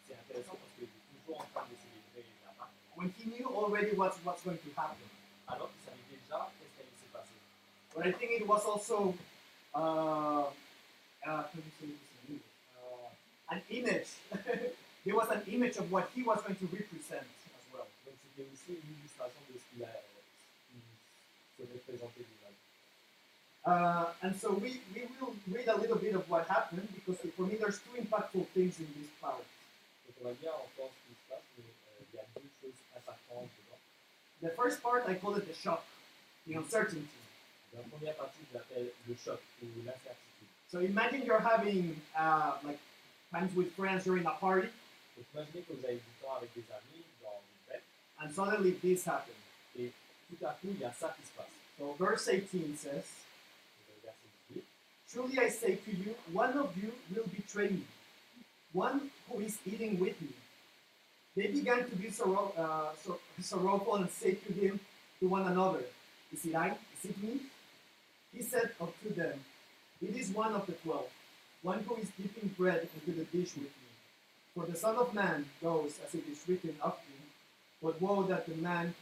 C'est 0.07 0.15
intéressant 0.15 0.57
parce 0.59 0.73
qu'il 0.77 0.85
est 0.85 1.23
toujours 1.25 1.41
en 1.41 1.47
train 1.55 1.67
de 1.71 1.77
célébrer 1.77 2.25
la 2.45 2.53
Pâque, 2.59 2.75
when 2.97 3.11
he 3.19 3.25
knew 3.31 3.49
already 3.57 3.95
what's 3.97 4.19
what's 4.25 4.43
going 4.45 4.59
to 4.59 4.71
happen. 4.77 5.07
alors 5.49 5.71
qu'il 5.73 5.83
savait 5.85 6.07
déjà 6.11 6.51
qu'est-ce 6.59 6.75
qui 6.77 6.81
allait 6.83 7.01
se 7.01 7.09
passer. 7.13 7.37
But 7.95 8.07
I 8.07 8.13
think 8.13 8.41
it 8.41 8.47
was 8.47 8.65
also 8.67 9.15
uh, 9.75 10.51
uh, 11.27 11.43
how 11.43 11.49
do 11.53 11.61
you 11.61 11.73
say 11.79 11.87
this 11.87 12.01
in 12.11 12.41
English? 12.41 12.51
An 13.51 13.61
image. 13.69 14.11
there 15.05 15.17
was 15.17 15.29
an 15.31 15.43
image 15.51 15.77
of 15.77 15.91
what 15.91 16.11
he 16.15 16.23
was 16.23 16.41
going 16.43 16.57
to 16.57 16.67
represent 16.71 17.27
as 17.57 17.65
well. 17.73 17.87
Donc 18.07 18.15
c'était 18.23 18.47
aussi 18.47 18.79
une 18.79 18.95
illustration 19.01 19.41
de 19.49 19.59
ce 19.59 19.65
qu'il 19.73 19.85
a, 19.85 19.93
ce 20.71 21.63
qu'il 21.63 21.73
représentait 21.73 22.21
lui-même. 22.21 22.57
Uh, 23.67 24.07
and 24.23 24.35
so 24.37 24.55
we, 24.55 24.81
we 24.95 25.05
will 25.21 25.35
read 25.53 25.69
a 25.69 25.77
little 25.77 25.99
bit 25.99 26.15
of 26.15 26.29
what 26.31 26.47
happened 26.49 26.89
because 26.95 27.19
for 27.37 27.43
me 27.43 27.57
there's 27.57 27.79
two 27.81 28.01
impactful 28.01 28.47
things 28.55 28.79
in 28.79 28.89
this 28.97 29.11
part. 29.21 29.45
Donc 30.07 30.15
on 30.21 30.25
va 30.29 30.35
bien 30.41 30.53
entendre 30.53 30.93
ce 30.97 31.09
qui 31.09 31.15
se 31.19 31.29
passe, 31.29 31.45
mais 31.59 31.65
euh, 31.65 32.05
il 32.13 32.17
y 32.17 32.21
a 32.21 32.27
deux 32.35 32.49
choses 32.63 32.79
impactantes 32.97 33.51
dedans. 33.59 33.83
The 34.41 34.55
first 34.57 34.81
part 34.83 35.05
I 35.09 35.15
call 35.17 35.37
it 35.37 35.47
the 35.47 35.55
shock, 35.55 35.85
the 36.47 36.55
uncertainty. 36.55 37.21
La 37.75 37.83
première 37.83 38.17
partie, 38.17 38.41
je 38.51 38.59
l'appelle 38.59 38.91
le 39.07 39.15
choc 39.15 39.41
ou 39.63 39.67
l'incertitude. 39.85 40.30
So 40.71 40.79
imagine 40.79 41.23
you're 41.27 41.41
having 41.41 42.01
uh, 42.17 42.53
like 42.65 42.79
times 43.33 43.55
with 43.57 43.73
friends, 43.73 44.07
you're 44.07 44.19
a 44.19 44.23
party, 44.23 44.69
and 48.23 48.35
suddenly 48.35 48.77
this 48.83 49.03
passe. 49.05 49.31
So 51.79 51.95
verse 51.99 52.29
18 52.29 52.77
says, 52.77 53.05
Donc, 53.87 53.99
le 53.99 54.29
verset 54.53 54.53
18, 54.53 54.63
Truly 55.11 55.39
I 55.41 55.49
say 55.49 55.75
to 55.77 55.91
you, 55.91 56.15
one 56.33 56.57
of 56.57 56.77
you 56.77 56.93
will 57.13 57.27
betray 57.35 57.71
me, 57.71 57.83
one 58.73 59.11
who 59.29 59.41
is 59.41 59.59
eating 59.67 59.99
with 59.99 60.21
me. 60.23 60.29
They 61.37 61.49
began 61.49 61.89
to 61.89 61.97
be 61.97 62.11
sorrow, 62.11 62.53
uh, 62.57 62.95
sor- 63.03 63.19
sorrowful 63.41 63.97
and 63.97 64.11
say 64.11 64.35
to 64.35 64.53
him, 64.53 64.79
to 65.19 65.27
one 65.29 65.47
another, 65.49 65.83
Is 66.33 66.45
it 66.45 66.55
I? 66.55 66.77
Is 67.03 67.11
it 67.11 67.23
me? 67.23 67.41
He 68.33 68.43
said 68.43 68.71
unto 68.81 69.13
them, 69.15 69.41
It 70.03 70.17
is 70.17 70.31
one 70.31 70.55
of 70.55 70.67
the 70.67 70.73
twelve, 70.73 71.11
one 71.61 71.81
who 71.85 71.97
is 71.97 72.09
dipping 72.17 72.49
bread 72.57 72.89
into 72.97 73.13
the 73.13 73.25
dish 73.25 73.53
with 73.55 73.69
me. 73.69 73.91
For 74.55 74.65
the 74.65 74.75
Son 74.77 74.97
of 74.97 75.13
Man 75.13 75.45
goes 75.63 76.01
as 76.07 76.15
it 76.15 76.25
is 76.27 76.41
written 76.49 76.75
of 76.81 76.97
him, 77.05 77.21
but 77.83 78.01
woe 78.01 78.23
that 78.25 78.47
the 78.47 78.57
man 78.57 78.95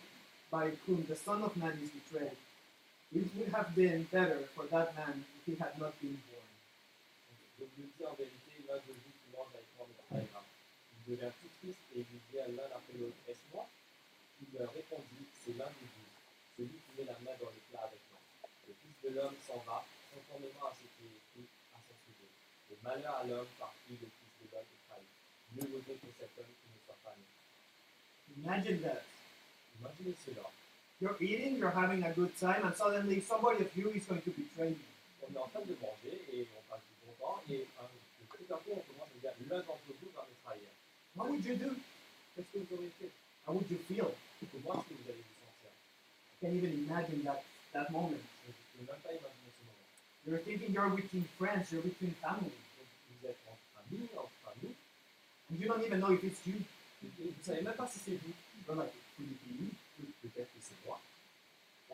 by 0.50 0.73
whom 0.87 1.07
the 1.09 1.14
Son 1.14 1.43
of 1.43 1.57
Man 1.57 1.78
is 1.83 1.90
betrayed. 1.90 2.37
It 3.14 3.31
would 3.37 3.55
have 3.55 3.75
been 3.76 4.09
better 4.11 4.40
for 4.55 4.67
that 4.75 4.97
man 4.97 5.25
if 5.38 5.47
he 5.47 5.55
had 5.55 5.78
not 5.78 5.95
been 6.02 6.19
born. 6.26 6.50
Je 7.59 7.64
vous 7.64 7.83
le 7.83 7.88
dis 7.95 8.05
en 8.05 8.14
vérité, 8.14 8.52
l'un 8.69 8.76
de 8.76 8.93
vous 8.93 9.14
qui 9.19 9.28
mange 9.35 9.50
avec 9.55 9.67
moi 9.78 9.87
me 9.87 9.95
trahira. 10.02 10.43
Il 11.07 11.17
devint 11.17 11.31
tout 11.31 11.50
triste 11.62 11.87
et 11.95 12.07
il 12.07 12.21
dit 12.31 12.38
à 12.38 12.49
l'un 12.49 12.71
après 12.75 12.99
l'autre, 12.99 13.19
est-ce 13.28 13.43
moi 13.55 13.67
Il 14.43 14.59
leur 14.59 14.73
répondit, 14.75 15.26
c'est 15.43 15.57
l'un 15.59 15.71
des 15.78 15.88
douze, 15.90 16.14
celui 16.59 16.78
qui 16.78 16.90
met 16.99 17.07
la 17.07 17.19
main 17.23 17.35
dans 17.38 17.50
le 17.50 17.62
plat 17.71 17.87
avec 17.87 18.02
moi. 18.11 18.21
Le 18.67 18.75
Fils 18.78 18.97
de 19.02 19.11
l'homme 19.17 19.35
s'en 19.47 19.59
va, 19.67 19.87
conformément 20.19 20.67
à 20.67 20.75
ce 20.75 20.85
qui 20.99 21.07
est 21.39 21.47
à 21.75 21.79
son 21.87 21.95
sujet. 22.03 22.31
Le 22.71 22.77
malheur 22.83 23.15
à 23.15 23.25
l'homme 23.25 23.47
est 23.47 24.11
trahi. 24.89 25.07
Mieux 25.55 25.67
pour 25.67 26.13
cet 26.19 26.31
homme 26.39 26.53
qui 26.59 26.69
ne 26.75 26.79
soit 26.85 26.99
pas 27.05 27.15
né. 27.15 27.25
Imagine 28.43 28.81
that. 28.83 29.03
Cela. 30.27 30.43
You're 31.01 31.17
eating, 31.21 31.57
you're 31.57 31.71
having 31.71 32.03
a 32.03 32.11
good 32.11 32.35
time, 32.37 32.65
and 32.65 32.75
suddenly 32.75 33.21
somebody 33.21 33.63
of 33.63 33.71
you 33.77 33.91
is 33.91 34.05
going 34.07 34.21
to 34.23 34.31
betray 34.31 34.71
you. 34.71 34.85
On 35.23 35.33
est 35.33 35.39
en 35.39 35.47
train 35.49 35.61
de 35.61 35.77
manger 35.81 36.19
et 36.33 36.49
on 36.57 36.63
passe 36.69 36.83
du 36.83 37.07
bon 37.07 37.13
temps 37.21 37.41
et 37.49 37.67
un, 37.79 37.87
tout 38.27 38.53
à 38.53 38.57
coup 38.57 38.71
on 38.75 38.83
commence 38.83 39.09
à 39.15 39.21
dire 39.21 39.33
l'un 39.49 39.59
d'entre 39.59 39.87
vous 39.87 40.11
va 40.17 40.27
me 40.27 40.35
trahir. 40.43 40.69
What 41.15 41.29
would 41.31 41.45
you 41.45 41.55
do? 41.55 41.71
Qu'est-ce 42.35 42.51
que 42.53 42.59
vous 42.59 42.75
aurez 42.75 42.91
fait 42.99 43.11
How 43.47 43.53
would 43.55 43.71
you 43.71 43.79
feel? 43.87 44.11
Comment 44.51 44.81
est-ce 44.83 44.89
que 44.89 44.95
vous 44.95 45.09
allez 45.11 45.23
vous 45.23 45.39
sentir 45.47 45.71
I 45.71 46.37
can't 46.41 46.55
even 46.55 46.73
imagine 46.87 47.23
that, 47.25 47.43
that 47.73 47.91
moment. 47.91 48.19
Je 48.43 48.51
ne 48.51 48.87
peux 48.87 48.93
même 48.93 49.01
pas 49.03 49.11
imaginer. 49.13 49.48
You're 50.28 50.44
thinking 50.44 50.75
you're 50.75 50.90
between 50.90 51.25
friends, 51.38 51.73
you're 51.73 51.80
between 51.80 52.12
family, 52.20 52.52
êtes 53.25 53.49
entre 53.49 54.52
amis, 54.52 54.76
and 55.49 55.58
you 55.58 55.66
don't 55.66 55.82
even 55.82 56.00
know 56.00 56.12
if 56.12 56.23
it's 56.23 56.47
you. 56.47 56.61
vous 57.00 57.25
ne 57.25 57.42
savez 57.42 57.62
même 57.62 57.73
pas 57.75 57.87
si 57.88 57.99
c'est 57.99 58.18
vous. 58.20 58.75
Like? 58.75 58.92
Peut-être 60.23 60.52
que 60.52 60.61
c'est 60.61 60.87
moi. 60.87 61.00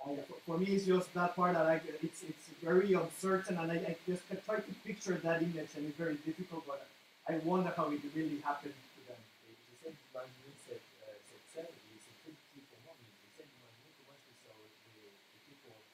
Yeah, 0.07 0.23
for- 0.47 0.59
me, 0.59 0.67
it's 0.67 0.85
just 0.85 1.15
that 1.15 1.37
part 1.37 1.55
that 1.55 1.67
I, 1.67 1.81
it's, 2.03 2.25
it's 2.25 2.49
very 2.61 2.93
uncertain, 2.95 3.57
and 3.57 3.71
I, 3.71 3.77
I 3.77 3.97
just 4.07 4.23
try 4.45 4.57
to 4.57 4.73
picture 4.85 5.15
that 5.23 5.41
image, 5.41 5.71
and 5.77 5.87
it's 5.87 5.97
very 5.97 6.17
difficult, 6.27 6.67
but 6.67 6.87
I 7.29 7.39
wonder 7.39 7.73
how 7.77 7.91
it 7.93 8.03
really 8.17 8.41
happened 8.43 8.75
to 8.75 9.01
them. 9.07 9.21
Et 9.49 9.55
j'essaie 9.71 9.95
d'imaginer 9.95 10.53
cette, 10.67 10.83
euh, 11.07 11.15
cette 11.31 11.47
scène, 11.55 11.71
et 11.71 11.97
c'est 12.03 12.17
très 12.21 12.33
difficile 12.35 12.67
pour 12.69 12.81
moi, 12.85 12.95
mais 12.99 13.07
j'essaie 13.23 13.47
d'imaginer 13.49 13.91
comment 13.97 14.13
est-ce 14.19 14.27
que 14.29 14.37
ça 14.43 14.51
aurait 14.59 14.75
été 14.75 15.55
pour 15.63 15.73
eux. 15.73 15.87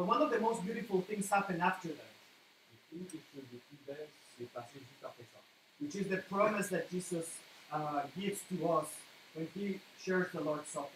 But 0.00 0.06
one 0.06 0.22
of 0.22 0.30
the 0.30 0.40
most 0.40 0.64
beautiful 0.64 1.02
things 1.02 1.28
happened 1.28 1.60
after 1.60 1.88
that, 1.88 2.12
which 5.78 5.94
is 5.94 6.08
the 6.08 6.16
promise 6.16 6.68
that 6.68 6.90
Jesus 6.90 7.28
uh, 7.70 8.04
gives 8.18 8.40
to 8.48 8.66
us 8.66 8.86
when 9.34 9.46
he 9.52 9.78
shares 10.02 10.28
the 10.32 10.40
Lord's 10.40 10.68
Supper. 10.68 10.88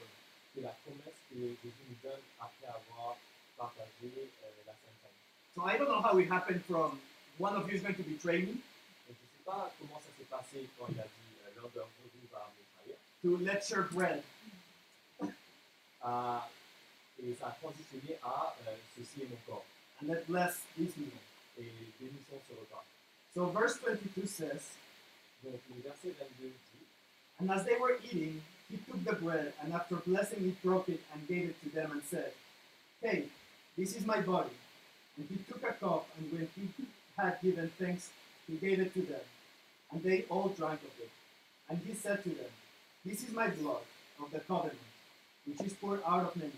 So 5.54 5.62
I 5.62 5.76
don't 5.76 5.88
know 5.88 6.00
how 6.00 6.16
it 6.16 6.26
happened 6.26 6.64
from 6.64 6.98
one 7.36 7.56
of 7.56 7.68
you 7.68 7.76
is 7.76 7.82
going 7.82 7.96
to 7.96 8.02
betray 8.04 8.38
me 8.38 8.56
to 13.20 13.36
let's 13.44 13.68
share 13.68 13.82
bread. 13.82 14.22
Et 17.22 17.34
ça 17.38 17.48
a 17.48 17.50
transitionné 17.52 18.16
à 18.22 18.54
euh, 18.66 18.74
ceci 18.96 19.22
est 19.22 19.28
mon 19.30 19.36
corps. 19.46 19.64
and 20.00 20.08
let 20.08 20.26
bless 20.26 20.60
this 20.76 20.96
meal. 20.96 21.10
Et 21.58 21.70
bénissons 22.00 22.40
ce 22.48 22.54
repas. 22.54 22.84
So 23.32 23.46
verse 23.46 23.78
22 23.78 24.26
says, 24.26 24.62
Donc 25.42 25.60
le 25.74 25.82
verset 25.82 26.14
22 26.18 26.48
dit 26.48 26.86
And 27.40 27.50
as 27.50 27.64
they 27.64 27.76
were 27.78 27.98
eating, 28.04 28.42
he 28.68 28.76
took 28.78 29.04
the 29.04 29.14
bread, 29.14 29.52
and 29.62 29.72
after 29.72 29.96
blessing 29.96 30.46
it, 30.48 30.62
broke 30.62 30.88
it 30.88 31.00
and 31.12 31.26
gave 31.28 31.50
it 31.50 31.62
to 31.62 31.68
them 31.70 31.92
and 31.92 32.02
said, 32.02 32.32
Hey, 33.02 33.26
this 33.76 33.94
is 33.96 34.04
my 34.06 34.20
body. 34.20 34.56
And 35.16 35.26
he 35.28 35.36
took 35.48 35.62
a 35.62 35.72
cup, 35.74 36.08
and 36.18 36.32
when 36.32 36.48
he 36.56 36.68
had 37.16 37.40
given 37.40 37.70
thanks, 37.78 38.10
he 38.48 38.56
gave 38.56 38.80
it 38.80 38.92
to 38.94 39.02
them. 39.02 39.20
And 39.92 40.02
they 40.02 40.24
all 40.28 40.48
drank 40.48 40.80
of 40.82 40.90
it. 41.00 41.10
And 41.68 41.78
he 41.86 41.94
said 41.94 42.22
to 42.24 42.30
them, 42.30 42.50
This 43.04 43.22
is 43.22 43.32
my 43.32 43.48
blood 43.48 43.82
of 44.20 44.32
the 44.32 44.40
covenant, 44.40 44.78
which 45.46 45.60
is 45.60 45.72
poured 45.74 46.02
out 46.06 46.24
of 46.24 46.36
many. 46.36 46.52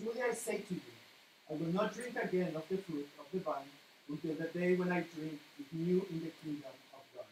Truly 0.00 0.16
I 0.24 0.32
say 0.32 0.64
to 0.64 0.72
you, 0.72 0.96
I 1.44 1.60
will 1.60 1.76
not 1.76 1.92
drink 1.92 2.16
again 2.16 2.56
of 2.56 2.64
the 2.72 2.80
fruit 2.88 3.04
of 3.20 3.28
the 3.28 3.44
vine 3.44 3.68
until 4.08 4.32
the 4.32 4.48
day 4.48 4.72
when 4.72 4.88
I 4.88 5.04
drink 5.04 5.36
it 5.60 5.68
new 5.76 6.00
in 6.08 6.24
the 6.24 6.32
kingdom 6.40 6.72
of 6.96 7.04
God. 7.12 7.28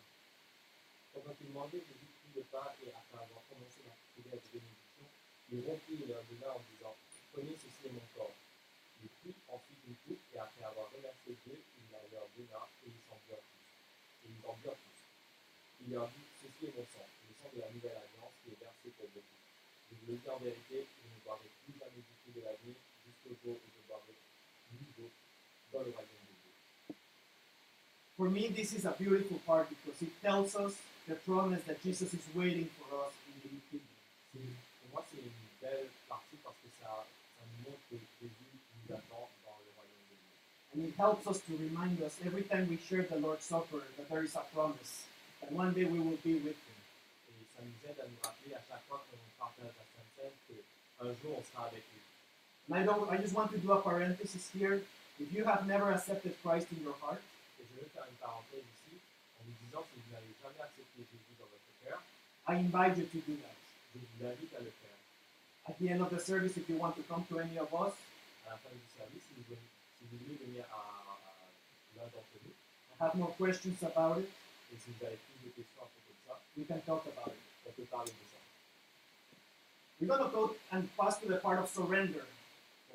Pendant 1.17 1.33
qu'ils 1.41 1.49
mangeaient, 1.57 1.81
Jésus 1.81 2.13
prit 2.21 2.37
le 2.37 2.45
pain 2.53 2.69
et 2.85 2.93
après 2.93 3.25
avoir 3.25 3.41
commencé 3.49 3.81
la 3.89 3.97
prière 4.13 4.37
de 4.37 4.49
bénédiction, 4.53 5.09
il 5.49 5.65
rompit 5.65 5.97
et 5.97 6.13
leur 6.13 6.21
donna 6.29 6.61
en 6.61 6.63
disant 6.69 6.93
Prenez 7.33 7.57
ceci 7.57 7.89
est 7.89 7.97
mon 7.97 8.05
corps. 8.13 8.37
Il 9.01 9.09
prit 9.17 9.33
ensuite 9.49 9.81
une 9.89 9.97
coupe 10.05 10.21
et 10.29 10.37
après 10.37 10.69
avoir 10.69 10.93
reversé 10.93 11.41
Dieu, 11.49 11.57
il 11.57 11.89
la 11.89 12.05
leur 12.13 12.29
donna 12.37 12.69
et 12.85 12.93
ils 12.93 13.05
s'en 13.09 13.17
burent 13.25 13.49
tous. 13.49 13.65
Et 13.65 14.37
ils 14.37 14.45
en 14.45 14.53
burent 14.61 14.77
tous. 14.77 15.01
Il 15.81 15.97
leur 15.97 16.05
dit 16.13 16.29
Ceci 16.37 16.69
est 16.69 16.77
mon 16.77 16.85
sang, 16.85 17.09
le 17.09 17.33
sang 17.33 17.49
de 17.49 17.65
la 17.65 17.73
nouvelle 17.73 17.97
alliance 17.97 18.37
qui 18.45 18.53
est 18.53 18.61
versé 18.61 18.93
pour 18.93 19.09
beaucoup 19.17 19.39
partie 22.29 22.41
de 22.41 22.45
la 22.45 22.53
jusqu'au 23.07 23.35
jour 23.45 23.57
où 23.57 23.69
je 23.73 25.03
dans 25.73 25.81
le 25.81 25.91
royaume 25.91 26.25
de 26.29 26.37
Dieu. 26.43 26.97
For 28.17 28.29
me, 28.31 28.49
this 28.49 28.73
is 28.73 28.85
a 28.87 28.95
beautiful 28.99 29.39
part 29.47 29.69
because 29.69 30.01
it 30.03 30.13
tells 30.23 30.57
us 30.57 30.75
the 31.07 31.15
promise 31.15 31.63
that 31.65 31.83
Jesus 31.83 32.13
is 32.13 32.25
waiting 32.35 32.69
for 32.79 33.07
us 33.07 33.13
in 33.29 33.35
the 33.43 33.49
new 33.53 33.61
kingdom. 33.71 34.57
Pour 34.81 34.91
moi, 34.93 35.05
c'est 35.11 35.21
une 35.21 35.31
belle 35.61 35.89
partie 36.09 36.37
parce 36.43 36.57
que 36.57 36.69
ça, 36.81 37.05
ça 37.37 37.45
nous 37.47 37.71
montre 37.71 37.85
que 37.91 37.97
Jésus 38.21 38.49
nous 38.49 38.95
attend 38.95 39.29
dans 39.45 39.59
le 39.61 39.71
royaume 39.77 40.05
de 40.09 40.17
Dieu. 40.17 40.35
And 40.75 40.81
it 40.89 40.95
helps 40.97 41.27
us 41.27 41.41
to 41.47 41.53
remind 41.57 42.01
us 42.03 42.17
every 42.25 42.43
time 42.43 42.69
we 42.69 42.79
share 42.89 43.05
the 43.05 43.21
Lord's 43.21 43.45
Supper 43.45 43.85
that 43.97 44.09
there 44.09 44.25
is 44.25 44.35
a 44.35 44.45
promise 44.53 45.07
that 45.41 45.53
one 45.53 45.73
day 45.73 45.85
we 45.85 46.01
will 46.01 46.19
be 46.25 46.41
with 46.41 46.59
Him. 46.59 46.79
Et 47.29 47.45
ça 47.55 47.63
nous 47.63 47.79
aide 47.89 48.01
à 48.01 48.09
nous 48.09 48.21
rappeler 48.25 48.55
à 48.55 48.63
chaque 48.69 48.85
fois 48.89 49.05
partage 49.39 49.73
la 49.79 49.85
Sainte 49.95 50.09
jour 51.23 51.39
on 51.39 51.43
sera 51.43 51.67
avec 51.67 51.85
lui. 51.95 52.08
And 52.69 52.79
I 52.79 52.85
don't. 52.85 53.11
I 53.11 53.17
just 53.17 53.35
want 53.35 53.51
to 53.53 53.59
do 53.59 53.73
a 53.73 53.81
parenthesis 53.81 54.51
here. 54.57 54.83
If 55.19 55.33
you 55.33 55.45
have 55.45 55.67
never 55.67 55.91
accepted 55.91 56.35
Christ 56.43 56.67
in 56.71 56.83
your 56.85 56.95
heart, 57.01 57.23
I 62.47 62.55
invite 62.57 62.97
you 62.97 63.05
to 63.05 63.19
do 63.19 63.37
that. 63.43 64.37
At 65.69 65.79
the 65.79 65.91
end 65.91 66.01
of 66.01 66.09
the 66.11 66.19
service, 66.19 66.57
if 66.57 66.69
you 66.69 66.77
want 66.77 66.97
to 66.97 67.03
come 67.03 67.27
to 67.29 67.39
any 67.41 67.59
of 67.59 67.75
us, 67.75 67.93
I 73.01 73.05
have 73.05 73.15
more 73.15 73.29
questions 73.29 73.83
about 73.83 74.19
it. 74.19 74.31
We 76.57 76.65
can 76.65 76.81
talk 76.83 77.05
about 77.07 77.29
it. 77.29 77.37
We're 80.01 80.09
going 80.09 80.25
to 80.25 80.29
go 80.35 80.55
and 80.73 80.97
pass 80.97 81.19
to 81.19 81.29
the 81.29 81.37
part 81.37 81.59
of 81.59 81.69
surrender. 81.69 82.25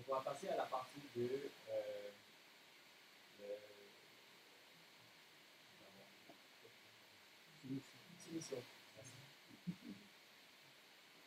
On 0.08 0.16
va 0.16 0.22
passer 0.22 0.50
à 0.50 0.58
la 0.58 0.64
partie 0.64 1.02
de... 1.16 1.24
Euh, 1.72 2.04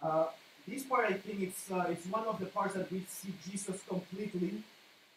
Uh, 0.02 0.26
this 0.68 0.84
part, 0.84 1.06
I 1.06 1.14
think, 1.14 1.40
it's 1.40 1.70
uh, 1.70 1.86
it's 1.88 2.06
one 2.06 2.26
of 2.26 2.38
the 2.38 2.46
parts 2.46 2.74
that 2.74 2.90
we 2.92 3.04
see 3.08 3.32
Jesus 3.48 3.82
completely 3.88 4.62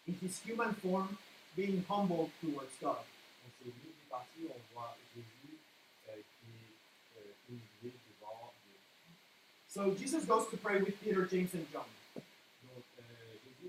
in 0.08 0.13
his 0.22 0.39
human 0.39 0.74
form 0.74 1.18
being 1.56 1.84
humble 1.88 2.32
towards 2.42 2.74
God. 2.82 3.04
Donc 3.44 3.54
c'est 3.60 3.66
l'une 3.66 3.74
des 3.74 4.10
parties 4.10 4.46
où 4.48 4.51
on 4.56 4.74
voit 4.74 4.98
Jésus 5.13 5.58
euh, 6.10 6.13
euh, 7.18 7.34
humilié 7.50 7.94
devant 8.08 8.54
Dieu. 8.66 8.78
So 9.68 9.94
Jesus 9.96 10.25
goes 10.25 10.50
to 10.50 10.58
pray 10.58 10.82
with 10.82 11.00
Peter, 11.04 11.28
James, 11.30 11.50
and 11.54 11.66
John. 11.72 11.86
Donc 12.16 12.86
euh, 12.98 13.04
Jésus 13.46 13.69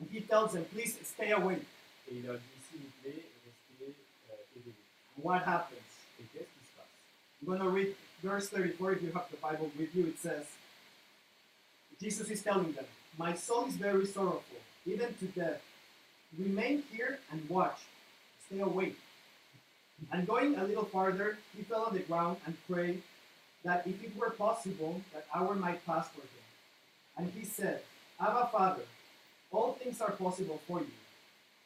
And 0.00 0.08
he 0.10 0.20
tells 0.20 0.52
them, 0.52 0.64
please 0.64 0.98
stay 1.04 1.30
away. 1.30 1.60
Et 2.10 2.16
il 2.16 2.26
leur 2.26 2.36
dit, 2.36 2.42
s'il 2.70 2.80
vous 2.80 2.92
plaît, 3.02 3.22
restez 3.44 3.84
euh, 3.86 5.22
what 5.22 5.42
happens? 5.46 5.76
Et 6.18 6.24
qu'est-ce 6.32 6.48
qui 6.48 6.66
se 6.66 6.76
passe 6.76 6.86
I'm 7.40 7.46
going 7.46 7.60
to 7.60 7.68
read 7.68 7.94
verse 8.22 8.48
34 8.48 8.92
if 8.92 9.02
you 9.02 9.12
have 9.12 9.30
the 9.30 9.36
Bible 9.36 9.70
with 9.78 9.94
you. 9.94 10.06
It 10.06 10.18
says, 10.18 10.46
Jesus 12.00 12.30
is 12.30 12.42
telling 12.42 12.72
them, 12.72 12.86
My 13.18 13.34
soul 13.34 13.66
is 13.66 13.74
very 13.74 14.06
sorrowful, 14.06 14.60
even 14.86 15.14
to 15.20 15.26
death. 15.26 15.60
Remain 16.38 16.82
here 16.90 17.18
and 17.30 17.48
watch. 17.50 17.80
Stay 18.46 18.60
awake. 18.60 18.98
And 20.10 20.26
going 20.26 20.56
a 20.56 20.64
little 20.64 20.86
farther, 20.86 21.36
he 21.54 21.62
fell 21.62 21.84
on 21.84 21.92
the 21.92 22.00
ground 22.00 22.38
and 22.46 22.56
prayed 22.66 23.02
that 23.64 23.86
if 23.86 24.02
it 24.02 24.16
were 24.16 24.30
possible, 24.30 25.00
that 25.12 25.26
hour 25.34 25.54
might 25.54 25.84
pass 25.84 26.08
for 26.08 26.20
him. 26.20 26.44
And 27.16 27.32
he 27.36 27.44
said, 27.44 27.82
Abba, 28.20 28.48
Father, 28.52 28.82
all 29.50 29.72
things 29.72 30.00
are 30.00 30.12
possible 30.12 30.60
for 30.66 30.80
you. 30.80 30.96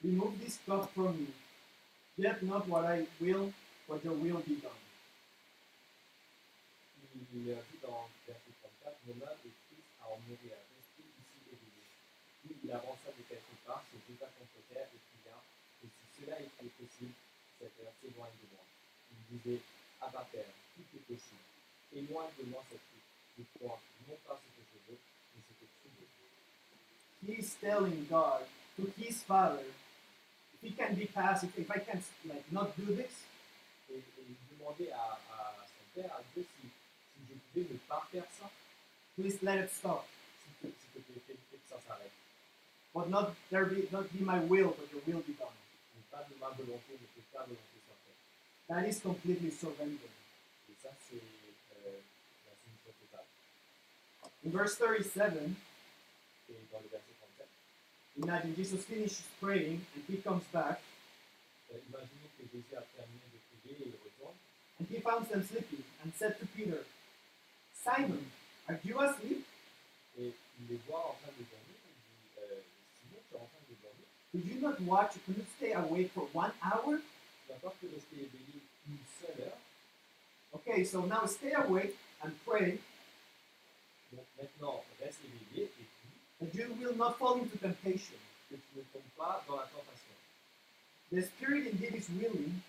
Remove 0.02 0.40
this 0.42 0.58
cup 0.66 0.92
from 0.94 1.16
me. 1.18 1.28
Yet 2.16 2.42
not 2.42 2.68
what 2.68 2.84
I 2.84 3.06
will, 3.20 3.52
but 3.88 4.04
your 4.04 4.14
will 4.14 4.42
be 4.46 4.56
done. 4.56 4.80
Il 7.16 7.46
dit 7.46 7.54
dans 7.82 8.10
verset 8.26 8.54
34, 8.82 8.96
Mon 9.06 9.22
âme 9.22 9.38
est 9.46 9.54
triste 9.70 9.94
à 10.02 10.10
ici. 10.18 11.04
Puis 12.42 12.56
il 12.64 12.70
avança 12.70 13.10
de 13.16 13.22
quelque 13.22 13.54
part, 13.66 13.84
se 13.90 13.96
jeta 14.12 14.26
contre 14.34 14.66
terre 14.68 14.88
et 14.92 15.04
et 15.84 15.88
si 15.88 16.20
cela 16.20 16.40
était 16.40 16.72
possible, 16.80 17.12
cette 17.60 17.72
heure 17.80 17.92
s'éloigne 18.00 18.38
de 18.42 18.48
moi. 18.52 18.64
Il 19.10 19.38
disait, 19.38 19.60
Abba 20.00 20.26
Père, 20.32 20.52
tout 20.74 20.82
est 20.96 21.14
possible. 21.14 21.53
Éloigne 21.94 22.30
de 22.38 22.44
moi 22.50 22.64
cette. 22.70 22.80
Toutefois, 23.36 23.80
non 24.08 24.16
pas 24.26 24.40
ce 24.40 24.48
que 24.56 24.62
je 24.70 24.92
veux, 24.92 24.98
mais 25.34 25.42
ce 25.42 25.52
que 25.58 25.66
tu 25.82 25.88
veux. 25.98 27.34
he's 27.34 27.54
telling 27.60 28.06
God 28.08 28.42
to 28.76 28.92
his 28.96 29.22
father, 29.22 29.64
if 30.54 30.60
he 30.62 30.70
can 30.70 30.94
be 30.94 31.06
passive, 31.06 31.50
if 31.56 31.70
I 31.70 31.78
can 31.78 32.00
like 32.28 32.44
not 32.52 32.76
do 32.76 32.94
this, 32.94 33.24
Et, 33.90 33.96
et 33.96 34.02
il 34.28 34.36
demandait 34.56 34.90
à, 34.92 35.18
à 35.30 35.66
son 35.66 35.84
père, 36.00 36.10
à 36.14 36.22
Dieu, 36.32 36.44
si, 36.60 36.68
si 36.68 37.20
je 37.28 37.34
pouvais 37.52 37.72
ne 37.74 37.78
pas 37.88 38.06
faire 38.10 38.24
ça, 38.38 38.50
please 39.16 39.42
let 39.42 39.64
it 39.64 39.70
stop. 39.70 40.06
s'il 40.42 40.70
te, 40.70 40.76
s'il 40.80 40.90
te 40.94 40.98
plaît, 41.12 41.20
fais, 41.26 41.36
fais 41.50 41.56
que 41.58 41.68
ça 41.68 41.80
s'arrête. 41.86 42.10
But 42.94 43.08
not 43.10 43.34
there 43.50 43.66
be 43.66 43.88
not 43.92 44.04
be 44.12 44.20
my 44.22 44.38
will, 44.38 44.74
but 44.78 44.88
your 44.92 45.02
will 45.06 45.22
be 45.26 45.34
done. 45.38 45.52
Pas 46.10 46.24
de 46.30 46.34
ma 46.40 46.48
volonté, 46.50 46.94
mais 47.00 47.08
que 47.14 47.20
ta 47.32 47.40
volonté 47.42 47.76
soit 47.84 47.98
faite. 48.06 48.20
That 48.68 48.86
is 48.88 49.00
completely 49.00 49.50
surrender. 49.50 50.08
Et 50.70 50.74
ça, 50.80 50.90
c'est 51.08 51.16
euh, 51.18 51.98
la 52.46 52.54
soumission 52.54 52.92
totale. 53.00 53.26
In 54.44 54.50
verse 54.50 54.76
37, 54.76 55.32
Et 56.50 56.54
dans 56.70 56.80
le 56.80 56.88
verset 56.90 57.14
37, 57.18 57.46
imagine 58.22 58.54
Jesus 58.56 58.84
finishes 58.84 59.22
praying 59.40 59.80
and 59.96 60.02
he 60.08 60.18
comes 60.18 60.44
back 60.52 60.80
imaginez 61.72 62.28
que 62.38 62.44
Jésus 62.52 62.76
a 62.76 62.82
terminé 62.94 63.24
de 63.32 63.38
prier 63.62 63.76
et 63.80 63.88
il 63.88 63.96
retourne. 64.04 64.36
and 64.78 64.86
he 64.90 65.00
found 65.00 65.26
them 65.28 65.42
sleeping 65.42 65.82
and 66.04 66.12
said 66.14 66.38
to 66.38 66.46
Peter, 66.54 66.84
Simon, 67.82 68.26
are 68.68 68.78
you 68.84 69.00
asleep? 69.00 69.44
Eh, 70.18 70.26
et 70.28 70.32
il 70.60 70.66
les 70.68 70.78
voit 70.86 71.00
en 71.00 71.14
train 71.22 71.32
de 71.38 71.42
dormir. 71.42 71.78
Il 71.88 71.96
dit 72.04 72.30
euh, 72.38 72.60
Simon, 73.00 73.20
tu 73.28 73.34
es 73.34 73.38
en 73.38 73.48
train 73.48 73.64
de 73.68 73.74
dormir. 73.82 74.06
Could 74.30 74.44
you 74.46 74.60
not 74.60 74.80
watch? 74.82 75.12
Could 75.26 75.38
you 75.38 75.44
stay 75.56 75.72
awake 75.72 76.12
for 76.12 76.28
one 76.32 76.52
hour? 76.62 76.98
Tu 76.98 77.52
n'as 77.52 77.58
pas 77.58 77.74
pu 77.80 77.86
rester 77.92 78.16
éveillé 78.16 78.60
une 78.88 78.98
seule 79.20 79.46
heure. 79.46 79.58
Okay, 80.52 80.84
so 80.84 81.02
now 81.06 81.26
stay 81.26 81.52
awake 81.54 81.96
and 82.22 82.30
pray 82.46 82.78
maintenant, 84.40 84.84
éveillé 85.24 85.64
et 85.64 85.68
prie 85.68 86.48
that 86.50 86.54
you 86.54 86.72
will 86.80 86.96
not 86.96 87.14
fall 87.18 87.38
into 87.38 87.56
temptation. 87.58 88.16
que 88.50 88.56
tu 88.56 88.78
ne 88.78 88.82
tombes 88.92 89.02
pas 89.16 89.42
dans 89.48 89.56
la 89.56 89.62
tentation. 89.66 90.14
The 91.10 91.22
spirit 91.22 91.66
indeed 91.72 91.94
is 91.94 92.08
willing, 92.20 92.60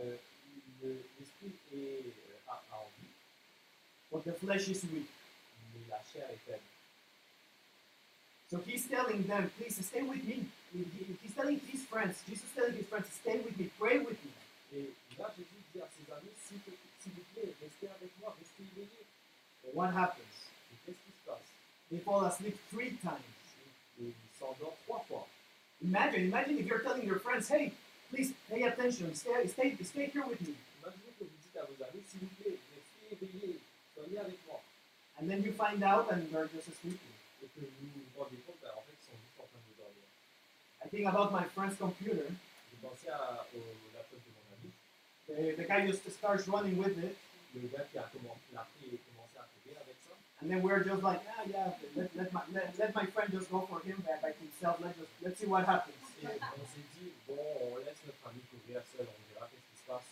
Euh, 0.00 0.16
le- 0.82 1.04
est 1.20 1.74
euh, 1.74 2.02
a, 2.48 2.62
envie, 2.72 3.08
but 4.10 4.24
the 4.24 4.32
flesh 4.38 4.68
is 4.68 4.82
weak. 4.92 5.06
mais 5.72 5.80
la 5.88 6.00
chair 6.12 6.28
est 6.30 6.38
faible. 6.46 6.60
So 8.50 8.58
he's 8.66 8.86
telling 8.88 9.22
them, 9.26 9.50
please 9.58 9.74
stay 9.84 10.02
with 10.02 10.22
me. 10.24 10.46
He- 10.72 10.84
he- 10.98 11.16
He's 11.22 11.34
telling 11.34 11.60
his 11.72 11.82
friends, 11.84 12.22
Jesus 12.28 12.50
telling 12.54 12.76
his 12.76 12.86
friends, 12.86 13.08
stay 13.20 13.38
with 13.38 13.56
me, 13.58 13.70
pray 13.78 13.98
with 13.98 14.18
me. 14.24 14.32
Et 14.72 14.90
là, 15.18 15.32
Jésus 15.36 15.62
dit 15.72 15.80
à 15.80 15.88
ses 15.88 16.12
amis, 16.12 16.30
s'il 16.46 16.58
te- 16.60 16.70
what 19.72 19.92
happens? 19.92 20.26
They 21.90 21.98
fall 21.98 22.24
asleep 22.24 22.58
three 22.70 22.98
times. 23.02 23.20
Imagine, 25.82 26.24
imagine 26.24 26.58
if 26.58 26.66
you're 26.66 26.78
telling 26.80 27.06
your 27.06 27.18
friends, 27.18 27.48
hey, 27.48 27.72
please 28.10 28.32
pay 28.50 28.62
attention, 28.62 29.14
stay, 29.14 29.46
stay, 29.46 29.76
stay 29.82 30.06
here 30.06 30.24
with 30.26 30.40
me. 30.40 30.54
And 35.18 35.30
then 35.30 35.42
you 35.42 35.52
find 35.52 35.82
out 35.82 36.10
and 36.10 36.30
they're 36.30 36.46
just 36.46 36.80
sleeping. 36.80 36.98
I 40.82 40.88
think 40.88 41.08
about 41.08 41.32
my 41.32 41.44
friend's 41.44 41.76
computer 41.76 42.26
laptop 42.84 44.20
de 44.22 44.30
mon 44.36 44.44
ami, 44.52 44.70
The, 45.28 45.54
the 45.56 45.64
guy 45.64 45.86
just 45.86 46.04
starts 46.10 46.46
running 46.48 46.76
with 46.76 46.98
it. 47.02 47.16
le 47.54 47.68
gars 47.68 47.84
qui 47.90 47.98
a 47.98 48.02
commencé, 48.10 48.50
l'a 48.52 48.66
pris 48.74 48.90
et 48.92 49.00
commencé 49.10 49.38
à 49.38 49.46
courir 49.54 49.78
avec 49.80 49.96
ça. 50.02 50.14
And 50.42 50.50
then 50.50 50.60
we're 50.62 50.82
just 50.82 51.02
like, 51.02 51.22
ah, 51.30 51.42
yeah, 51.46 51.70
let, 51.96 52.10
let, 52.16 52.32
my, 52.32 52.42
let, 52.52 52.74
let 52.78 52.94
my 52.94 53.06
friend 53.06 53.30
just 53.32 53.50
go 53.50 53.62
for 53.70 53.80
him 53.86 54.02
by, 54.02 54.18
by 54.20 54.34
himself. 54.34 54.76
Let's 54.82 54.98
just, 54.98 55.10
let's 55.22 55.38
see 55.38 55.46
what 55.46 55.64
happens. 55.64 55.94
Et 56.22 56.26
on 56.26 56.66
s'est 56.66 56.88
dit, 56.98 57.12
bon, 57.28 57.38
on 57.38 57.78
laisse 57.84 58.00
notre 58.06 58.24
ami 58.26 58.40
courir 58.50 58.82
seul, 58.96 59.06
on 59.06 59.22
verra 59.32 59.46
qu'est-ce 59.48 59.68
qui 59.70 59.78
se 59.78 59.86
passe. 59.86 60.08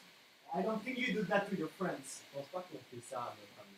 I 0.55 0.63
don't 0.63 0.83
think 0.85 0.99
you 0.99 1.13
do 1.13 1.25
that 1.25 1.49
to 1.49 1.57
your 1.57 1.71
friends. 1.79 2.21
Je 2.23 2.39
pense 2.39 2.49
pas 2.53 2.63
qu'on 2.69 2.79
fait 2.91 3.03
ça 3.09 3.33
à 3.33 3.35
notre 3.35 3.59
ami. 3.59 3.77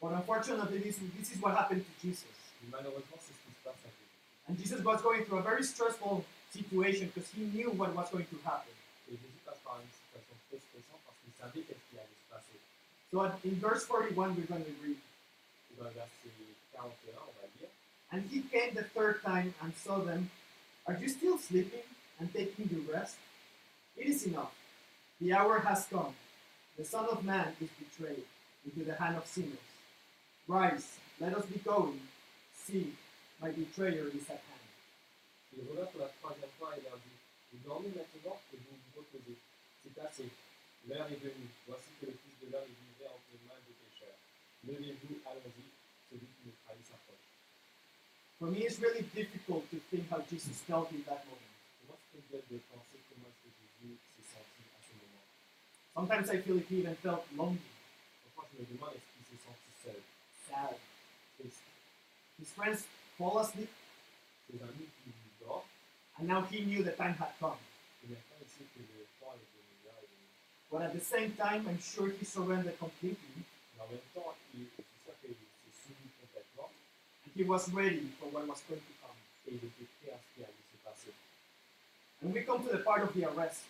But 0.00 0.12
unfortunately, 0.14 0.78
this, 0.80 0.98
this 1.18 1.32
is 1.34 1.42
what 1.42 1.52
happened 1.56 1.84
to 1.84 1.92
Jesus. 2.00 2.30
Mais 2.62 2.70
malheureusement, 2.70 3.18
c'est 3.18 3.34
ce 3.34 3.42
qui 3.44 3.52
se 3.52 3.62
passe 3.64 3.80
à 3.84 3.90
Jésus. 3.90 4.16
And 4.48 4.54
Jesus 4.56 4.80
was 4.84 5.02
going 5.02 5.24
through 5.24 5.38
a 5.38 5.42
very 5.42 5.64
stressful 5.64 6.24
situation 6.52 7.08
because 7.08 7.28
he 7.34 7.44
knew 7.52 7.70
what 7.72 7.94
was 7.94 8.08
going 8.10 8.26
to 8.30 8.38
happen. 8.44 8.72
Et 9.10 9.16
Jésus 9.16 9.40
passe 9.44 9.60
par 9.64 9.80
une 9.80 9.88
situation 9.90 10.36
très 10.48 10.60
stressante 10.60 11.00
parce 11.04 11.18
qu'il 11.24 11.34
savait 11.36 11.64
qu'est-ce 11.66 11.84
qui 11.90 11.96
allait 11.96 12.20
se 12.20 12.28
passer. 12.28 12.56
So 13.10 13.24
at- 13.24 13.38
in 13.44 13.56
verse 13.56 13.84
41, 13.84 14.36
we're 14.36 14.42
going 14.46 14.64
to 14.64 14.74
read. 14.82 14.96
Et 15.70 15.76
dans 15.76 15.84
le 15.84 15.90
verset 15.90 16.30
41, 16.72 17.18
on 17.18 17.32
va 17.40 17.48
lire. 17.60 17.68
And 18.12 18.22
he 18.30 18.42
came 18.42 18.74
the 18.74 18.84
third 18.84 19.22
time 19.22 19.54
and 19.62 19.74
saw 19.74 19.98
them. 19.98 20.30
Are 20.86 20.94
you 20.94 21.08
still 21.08 21.38
sleeping 21.38 21.82
and 22.18 22.32
taking 22.32 22.68
your 22.70 22.82
rest? 22.92 23.16
It 23.96 24.06
is 24.06 24.26
enough. 24.26 24.54
The 25.20 25.32
hour 25.34 25.58
has 25.60 25.86
come. 25.90 26.14
The 26.78 26.84
Son 26.84 27.04
of 27.10 27.24
Man 27.24 27.54
is 27.60 27.68
betrayed 27.78 28.24
into 28.64 28.84
the 28.84 28.94
hand 28.94 29.16
of 29.16 29.26
sinners. 29.26 29.58
Rise, 30.48 30.96
let 31.20 31.34
us 31.36 31.44
be 31.46 31.58
going. 31.58 32.00
See, 32.54 32.94
my 33.42 33.50
betrayer 33.50 34.06
is 34.08 34.24
at 34.30 34.40
hand. 34.48 34.66
Il 35.52 35.66
revint 35.68 35.90
pour 35.92 36.00
la 36.00 36.08
troisième 36.22 36.50
fois 36.58 36.74
et 36.78 36.82
leur 36.82 36.96
dit 36.96 37.16
Vous 37.52 37.58
dormez 37.68 37.88
maintenant 37.88 38.38
vous 38.52 38.58
vous 38.94 39.00
reposez. 39.00 39.36
C'est 39.82 40.00
assez. 40.00 40.28
L'heure 40.88 41.06
est 41.10 41.20
venue. 41.20 41.50
Voici 41.66 41.90
que 42.00 42.06
le 42.06 42.12
Fils 42.12 42.38
de 42.46 42.52
l'homme 42.52 42.64
est 42.64 42.80
livré 42.80 43.06
entre 43.10 43.28
les 43.34 43.42
mains 43.46 43.60
des 43.66 43.74
For 48.38 48.46
me, 48.46 48.58
it's 48.60 48.80
really 48.80 49.04
difficult 49.14 49.70
to 49.70 49.76
think 49.90 50.10
how 50.10 50.22
Jesus 50.28 50.58
felt 50.60 50.90
in 50.92 51.02
that 51.08 51.24
moment. 51.26 51.40
Sometimes 55.94 56.30
I 56.30 56.38
feel 56.38 56.56
like 56.56 56.68
he 56.68 56.78
even 56.78 56.94
felt 56.96 57.26
lonely, 57.36 57.58
sad. 60.48 60.74
His 62.38 62.48
friends 62.56 62.84
fall 63.18 63.38
asleep, 63.40 63.68
and 66.18 66.28
now 66.28 66.42
he 66.42 66.64
knew 66.64 66.82
the 66.82 66.92
time 66.92 67.14
had 67.14 67.32
come. 67.38 67.58
But 70.70 70.82
at 70.82 70.94
the 70.94 71.00
same 71.00 71.32
time, 71.32 71.66
I'm 71.68 71.80
sure 71.80 72.08
he 72.10 72.24
surrendered 72.24 72.78
completely, 72.78 73.44
he 77.34 77.44
was 77.44 77.72
ready 77.72 78.10
for 78.18 78.26
what 78.26 78.46
was 78.46 78.62
going 78.68 78.80
to 78.80 78.94
come. 79.00 79.16
et 79.46 79.54
il 79.54 79.56
était 79.56 79.88
prêt 80.02 80.12
à 80.86 80.94
ce. 80.94 81.10
And 82.22 82.32
we 82.34 82.42
come 82.42 82.62
to 82.62 82.70
the 82.70 82.82
part 82.82 83.02
of 83.02 83.14
the 83.14 83.24
arrest. 83.24 83.62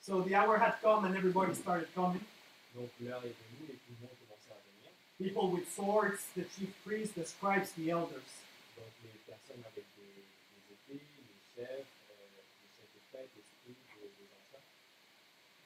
So 0.00 0.22
the 0.22 0.34
hour 0.34 0.58
had 0.58 0.74
come, 0.82 1.04
and 1.04 1.16
everybody 1.16 1.54
started 1.54 1.88
coming. 1.94 2.24
People 5.18 5.50
with 5.50 5.72
swords, 5.72 6.26
the 6.34 6.42
chief 6.42 6.74
priests, 6.84 7.14
the 7.14 7.24
scribes, 7.24 7.70
the 7.72 7.90
elders 7.90 8.30
euh, 11.58 12.04
les 12.64 12.72
chefs 12.76 12.92
de 12.94 13.00
fête, 13.12 13.28
les 13.36 13.42
scribes, 13.42 13.76
les, 14.00 14.08
les 14.18 14.30
anciens. 14.32 14.64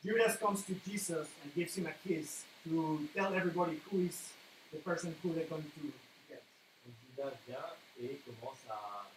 Judas 0.05 0.37
comes 0.37 0.63
to 0.67 0.75
Jesus 0.87 1.27
and 1.43 1.55
gives 1.55 1.77
him 1.77 1.87
a 1.87 1.95
kiss 2.07 2.45
to 2.65 3.09
tell 3.15 3.33
everybody 3.35 3.81
who 3.91 4.01
is 4.01 4.33
the 4.73 4.79
person 4.79 5.15
who 5.23 5.33
they're 5.33 5.45
going 5.45 5.63
to 5.63 5.93
get. 6.29 6.43
Donc 6.85 6.95
Judas 7.09 7.33
vient 7.49 7.71
et 8.03 8.21
commence 8.27 8.61
à 8.69 9.09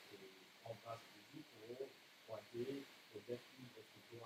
embrasser 0.64 1.02
Jésus 1.34 1.44
pour 1.58 1.88
pointer 2.28 2.84
pour 3.12 3.22
dire 3.28 3.38
qui 3.38 3.64
est-ce 3.80 3.88
qu'il. 3.98 4.18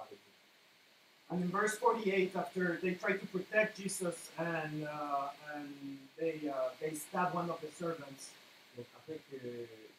And 1.31 1.43
in 1.43 1.47
verse 1.47 1.77
48, 1.77 2.35
after 2.35 2.77
they 2.83 2.95
try 2.95 3.13
to 3.13 3.25
protect 3.27 3.79
Jesus 3.79 4.29
and, 4.37 4.83
uh, 4.83 5.29
and 5.55 5.97
they, 6.19 6.51
uh, 6.51 6.75
they 6.81 6.93
stab 6.93 7.33
one 7.33 7.49
of 7.49 7.61
the 7.61 7.71
servants, 7.79 8.31
Donc 8.75 8.85
après 8.95 9.19
que, 9.29 9.35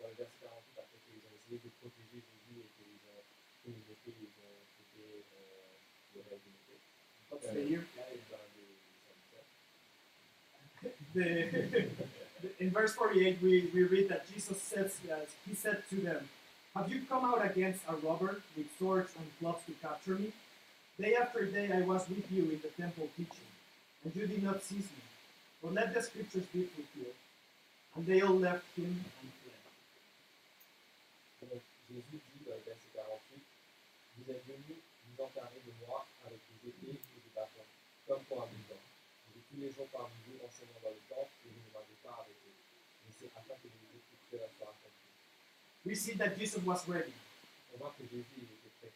dans 0.01 0.09
le 0.09 0.17
verset 0.17 0.49
48, 0.49 0.81
après 0.81 0.99
qu'ils 1.05 1.21
ont 1.29 1.35
essayé 1.37 1.61
de 1.61 1.71
protéger 1.81 2.21
Jésus 2.25 2.57
et 2.57 2.69
qu'ils 2.73 3.01
ont 3.13 3.25
pris 3.61 3.73
une 3.73 3.85
épée, 3.93 4.17
ils 4.17 4.33
ont 4.41 4.65
coupé 4.77 5.25
euh, 5.29 5.77
le 6.17 6.21
reste 6.25 6.45
d'une 6.45 6.57
épée. 6.57 6.81
What's 7.33 7.47
Euh, 7.47 7.55
the 7.55 7.65
year? 7.71 7.85
Là, 7.97 8.05
il 8.13 8.21
dans 8.31 8.47
les 8.55 8.69
serviteurs. 11.15 11.89
The, 12.43 12.63
in 12.65 12.71
verse 12.71 12.95
48, 12.95 13.39
we, 13.43 13.71
we 13.75 13.83
read 13.85 14.09
that 14.09 14.27
Jesus 14.33 14.61
says, 14.61 14.99
uh, 15.11 15.17
He 15.49 15.55
said 15.55 15.83
to 15.91 15.97
them, 15.97 16.29
Have 16.75 16.91
you 16.91 17.03
come 17.09 17.25
out 17.25 17.45
against 17.45 17.81
a 17.89 17.95
robber 17.97 18.41
with 18.57 18.67
swords 18.79 19.13
and 19.19 19.27
clubs 19.39 19.65
to 19.67 19.73
capture 19.81 20.15
me? 20.17 20.33
Day 21.01 21.15
after 21.15 21.45
day 21.47 21.71
I 21.73 21.81
was 21.83 22.09
with 22.09 22.31
you 22.31 22.45
in 22.45 22.61
the 22.63 22.69
temple 22.81 23.09
teaching, 23.17 23.49
and 24.05 24.15
you 24.15 24.27
did 24.27 24.43
not 24.43 24.63
seize 24.63 24.89
me. 24.91 25.03
But 25.63 25.73
let 25.75 25.95
the 25.95 26.03
scriptures 26.03 26.45
be 26.53 26.65
fulfilled. 26.65 27.15
And 27.97 28.07
they 28.07 28.21
all 28.23 28.35
left 28.39 28.65
him 28.77 29.05
and 29.05 29.33
fled. 29.41 29.61
Jésus 31.93 32.21
dit 32.25 32.45
dans 32.47 32.55
le 32.57 32.63
verset 32.65 32.89
48, 32.95 33.43
Vous 34.19 34.31
êtes 34.33 34.45
venus 34.47 34.79
vous 35.07 35.23
emparer 35.25 35.61
de 35.67 35.73
moi 35.87 36.07
avec 36.27 36.39
des 36.63 36.69
épées 36.71 36.99
un 37.37 38.19
dans 40.83 40.91
le 40.91 40.97
et 41.45 41.51
ne 41.51 41.71
pas 42.03 42.17
arrêté. 42.19 42.51
Mais 43.05 43.13
c'est 43.19 43.27
afin 43.37 43.55
que 43.63 43.69
écritures 43.69 44.19
soient 44.31 44.45
accomplies. 44.45 44.91
We 45.85 45.95
see 45.97 46.15
that 46.17 46.39
Jesus 46.39 46.63
was 46.65 46.87
ready. 46.89 47.13
On 47.75 47.79
voit 47.79 47.95
que 47.99 48.05
Jésus 48.05 48.25
était 48.43 48.73
prêt. 48.81 48.93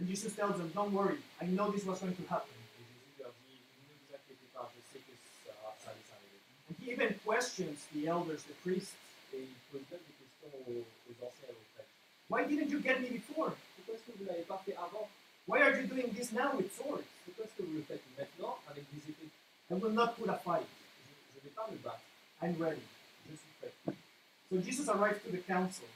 And 0.00 0.06
Jesus 0.08 0.34
tells 0.34 0.56
them, 0.56 0.70
Don't 0.74 0.92
worry, 0.92 1.18
I 1.40 1.46
know 1.46 1.70
this 1.70 1.84
was 1.84 2.00
going 2.00 2.16
to 2.16 2.26
happen. 2.28 2.54
Et 2.78 2.84
Jésus 2.84 3.22
leur 3.22 3.32
dit, 3.46 3.60
ne 3.60 3.94
vous 3.94 4.14
inquiétez 4.14 4.48
pas, 4.52 4.70
je 4.74 4.80
sais 4.92 5.02
que 5.04 5.12
ça, 5.46 5.52
allait 5.86 6.06
s'arriver. 6.08 6.40
And 6.68 6.74
he 6.80 6.90
even 6.90 7.14
questions 7.24 7.86
the 7.92 8.06
elders, 8.06 8.42
the 8.44 8.54
priests. 8.62 8.94
Et 9.32 9.42
il 9.42 9.54
pose 9.70 9.82
même 9.90 10.00
des 10.06 10.14
questions 10.18 10.52
aux, 10.68 11.24
anciens 11.24 11.48
et 11.48 11.52
aux 11.52 11.68
prêtres. 11.74 11.90
Why 12.28 12.46
didn't 12.46 12.70
you 12.70 12.80
get 12.80 13.00
me 13.00 13.10
before? 13.10 13.54
Pourquoi 13.76 13.94
est-ce 13.94 14.04
que 14.10 14.18
vous 14.18 14.24
l'avez 14.24 14.42
pas 14.42 14.62
fait 14.64 14.76
avant 14.76 15.08
Why 15.46 15.60
are 15.60 15.76
you 15.76 15.86
doing 15.86 16.12
this 16.14 16.32
now 16.32 16.56
with 16.56 16.72
swords? 16.74 17.04
Est-ce 17.28 17.56
que 17.56 17.62
vous 17.62 17.74
le 17.76 17.82
faites 17.82 18.02
maintenant 18.18 18.58
avec 18.68 18.84
des 18.92 19.10
épées 19.10 19.28
I 19.70 19.74
will 19.74 19.92
not 19.92 20.14
put 20.16 20.28
a 20.28 20.36
fight. 20.38 20.66
Je 21.34 21.38
ne 21.40 21.44
vais 21.44 21.54
pas 21.54 21.68
me 21.70 21.76
battre, 21.78 22.00
I'm 22.42 22.54
ready. 22.60 22.82
je 23.30 23.34
suis 23.36 23.52
prêt. 23.60 23.72
So 24.50 24.60
Jesus 24.60 24.88
arrived 24.88 25.22
to 25.24 25.30
the 25.30 25.42
council. 25.46 25.86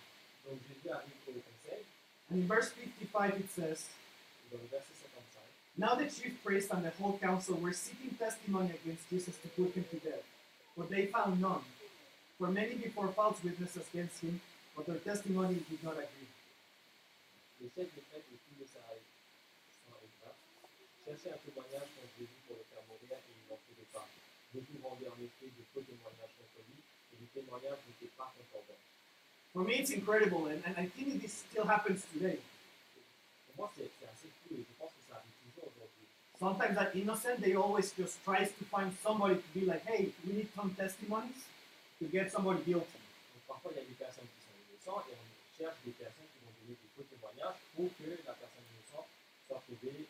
Donc 0.49 0.59
Jésus 0.69 0.89
arrive 0.91 1.13
au 1.29 1.33
conseil, 1.33 1.85
And 2.31 2.39
in 2.43 2.47
verse 2.49 2.71
55 2.73 3.39
it 3.39 3.51
says, 3.51 3.85
dans 4.51 4.59
le 4.61 4.69
verset 4.71 4.95
55, 4.95 5.43
Now 5.77 5.95
the 5.95 6.09
chief 6.11 6.43
priests 6.43 6.71
and 6.73 6.83
the 6.83 6.91
whole 6.99 7.19
council 7.19 7.57
were 7.57 7.73
seeking 7.75 8.17
testimony 8.19 8.71
against 8.83 9.09
Jesus 9.11 9.37
to 9.43 9.49
put 9.49 9.75
him 9.77 9.85
to 9.91 9.97
death. 9.99 10.25
But 10.77 10.89
they 10.91 11.07
found 11.07 11.41
none. 11.41 11.63
For 12.39 12.49
many 12.49 12.75
before 12.77 13.09
false 13.09 13.43
witnesses 13.45 13.85
against 13.93 14.21
him, 14.23 14.41
but 14.77 14.87
their 14.87 14.97
testimony 14.99 15.63
did 15.69 15.83
not 15.85 15.95
agree. 15.95 16.31
les 17.61 17.69
chefs 17.75 17.93
des 17.95 18.01
prêtres 18.11 18.25
et 18.33 18.39
tous 18.47 18.57
les 18.61 18.67
Sahara- 18.67 18.95
Sanhédrins 18.95 19.18
un 21.09 21.41
témoignage 21.41 21.89
pour 21.97 22.05
le 22.05 22.21
et 22.21 22.29
ils 22.29 23.49
n'en 23.49 23.57
trouvaient 23.57 23.93
pas. 23.93 24.05
Beaucoup 24.53 24.77
rendaient 24.85 25.09
en 25.09 25.17
effet 25.25 25.49
de 25.49 25.65
faux 25.73 25.81
témoignages 25.81 26.37
contre 26.37 26.61
lui 26.69 26.77
et 26.77 27.17
les 27.17 27.31
témoignages 27.33 27.81
n'étaient 27.89 28.13
pas 28.13 28.29
concordants. 28.37 28.83
For 29.53 29.65
me, 29.65 29.81
it's 29.81 29.91
incredible, 29.91 30.53
and, 30.53 30.61
and 30.69 30.77
I 30.77 30.85
think 30.93 31.23
this 31.23 31.33
still 31.49 31.65
happens 31.65 32.05
today. 32.13 32.39
Pour 33.49 33.57
moi, 33.57 33.73
c'est 33.75 33.89
assez 34.05 34.29
fou 34.45 34.53
et 34.53 34.65
je 34.69 34.75
pense 34.77 34.93
que 34.93 35.03
ça 35.09 35.17
arrive 35.17 35.33
toujours 35.49 35.73
aujourd'hui. 35.73 36.05
Sometimes 36.37 36.75
that 36.77 36.93
innocent, 36.93 37.41
they 37.41 37.57
always 37.57 37.89
just 37.97 38.21
tries 38.23 38.53
to 38.53 38.65
find 38.69 38.93
somebody 39.01 39.41
to 39.41 39.49
be 39.57 39.65
like, 39.65 39.85
hey, 39.89 40.13
we 40.29 40.45
need 40.45 40.49
some 40.53 40.77
testimonies 40.77 41.49
to 41.99 42.05
get 42.13 42.29
somebody 42.29 42.61
guilty. 42.69 43.01
Donc 43.33 43.49
parfois, 43.49 43.73
il 43.73 43.81
y 43.81 43.81
a 43.81 43.89
des 43.89 43.97
personnes 43.97 44.29
qui 44.29 44.45
sont 44.45 44.53
innocentes 44.61 45.09
et 45.09 45.17
on 45.17 45.27
cherche 45.57 45.81
des 45.89 45.97
personnes 45.97 46.29
qui 46.37 46.41
vont 46.45 46.53
donner 46.61 46.77
des 46.77 46.91
faux 46.93 47.09
témoignages 47.09 47.57
pour 47.73 47.89
que 47.97 48.09
la 48.29 48.37
personne 48.37 48.67
innocente 48.77 49.09
soit 49.49 49.63
trouvée. 49.65 50.05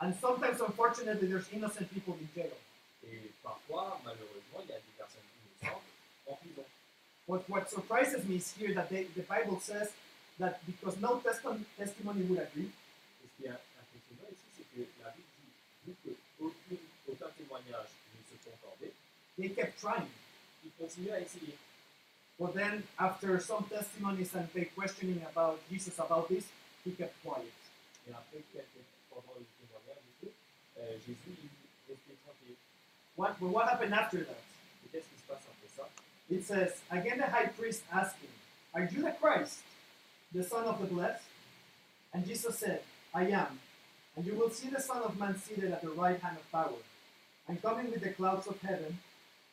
And 0.00 0.14
sometimes, 0.20 0.60
unfortunately, 0.60 1.28
there's 1.28 1.48
innocent 1.52 1.92
people 1.92 2.16
in 2.20 2.28
jail. 2.34 2.56
Eh, 3.04 3.08
Et 3.16 3.30
parfois, 3.42 4.00
malheureusement, 4.04 4.60
il 4.64 4.68
y 4.70 4.72
a 4.72 4.76
des 4.80 4.94
personnes 4.96 5.28
innocentes 5.36 5.82
en 6.26 6.34
prison. 6.36 6.64
But 7.28 7.48
what 7.48 7.70
surprises 7.70 8.24
me 8.26 8.36
is 8.36 8.50
here 8.58 8.74
that 8.74 8.88
they, 8.88 9.04
the 9.14 9.22
Bible 9.22 9.60
says 9.60 9.90
that 10.38 10.58
because 10.66 10.96
no 11.00 11.20
testim- 11.20 11.64
testimony 11.76 12.22
would 12.24 12.40
agree, 12.40 12.70
Et 13.22 13.28
ce 13.28 13.36
qui 13.36 13.44
est 13.46 13.50
impressionnant 13.52 14.28
ici, 14.32 14.48
c'est 14.56 14.66
que 14.74 14.88
la 15.04 15.10
Bible 15.10 15.28
dit, 15.38 15.52
vu 15.86 15.94
qu'aucun 16.02 16.76
aucun 17.08 17.30
témoignage 17.36 17.90
ne 18.16 18.20
se 18.24 18.36
concordait, 18.48 18.92
they 19.38 19.50
kept 19.50 19.78
trying. 19.80 20.08
ils 20.64 20.72
continuent 20.78 21.12
à 21.12 21.20
essayer. 21.20 21.56
But 22.38 22.54
then, 22.54 22.82
after 22.98 23.38
some 23.38 23.64
testimonies 23.68 24.34
and 24.34 24.48
they 24.54 24.64
questioning 24.74 25.20
about 25.30 25.60
Jesus 25.70 25.98
about 25.98 26.28
this, 26.28 26.44
he 26.84 26.92
kept 26.92 27.14
quiet. 27.22 27.52
Et 28.08 28.12
après, 28.12 28.40
quelques, 28.52 28.82
pendant 29.10 29.36
le 29.38 29.44
témoignage 29.60 30.02
et 30.24 30.32
il 30.88 31.16
restait 31.88 32.16
tranquille. 32.24 32.56
What, 33.16 33.38
but 33.40 33.48
what 33.48 33.68
happened 33.68 33.94
after 33.94 34.18
that? 34.18 34.42
Qu'est-ce 34.92 35.06
qui 35.06 35.16
se 35.20 35.26
passe 35.28 35.42
après 35.46 35.68
ça 35.76 35.88
It 36.30 36.44
says, 36.44 36.80
Again 36.90 37.18
the 37.18 37.26
high 37.26 37.46
priest 37.46 37.82
asked 37.92 38.16
him, 38.16 38.30
Are 38.74 38.84
you 38.84 39.02
the 39.02 39.12
Christ, 39.20 39.58
the 40.32 40.42
Son 40.42 40.64
of 40.64 40.80
the 40.80 40.86
Blessed? 40.86 41.22
And 42.12 42.26
Jesus 42.26 42.58
said, 42.58 42.82
I 43.14 43.26
am. 43.26 43.60
And 44.16 44.26
you 44.26 44.34
will 44.34 44.50
see 44.50 44.68
the 44.68 44.80
Son 44.80 45.02
of 45.02 45.18
Man 45.18 45.38
seated 45.38 45.72
at 45.72 45.82
the 45.82 45.90
right 45.90 46.20
hand 46.20 46.36
of 46.36 46.50
power, 46.50 46.80
and 47.48 47.62
coming 47.62 47.90
with 47.90 48.02
the 48.02 48.10
clouds 48.10 48.46
of 48.46 48.60
heaven. 48.60 48.98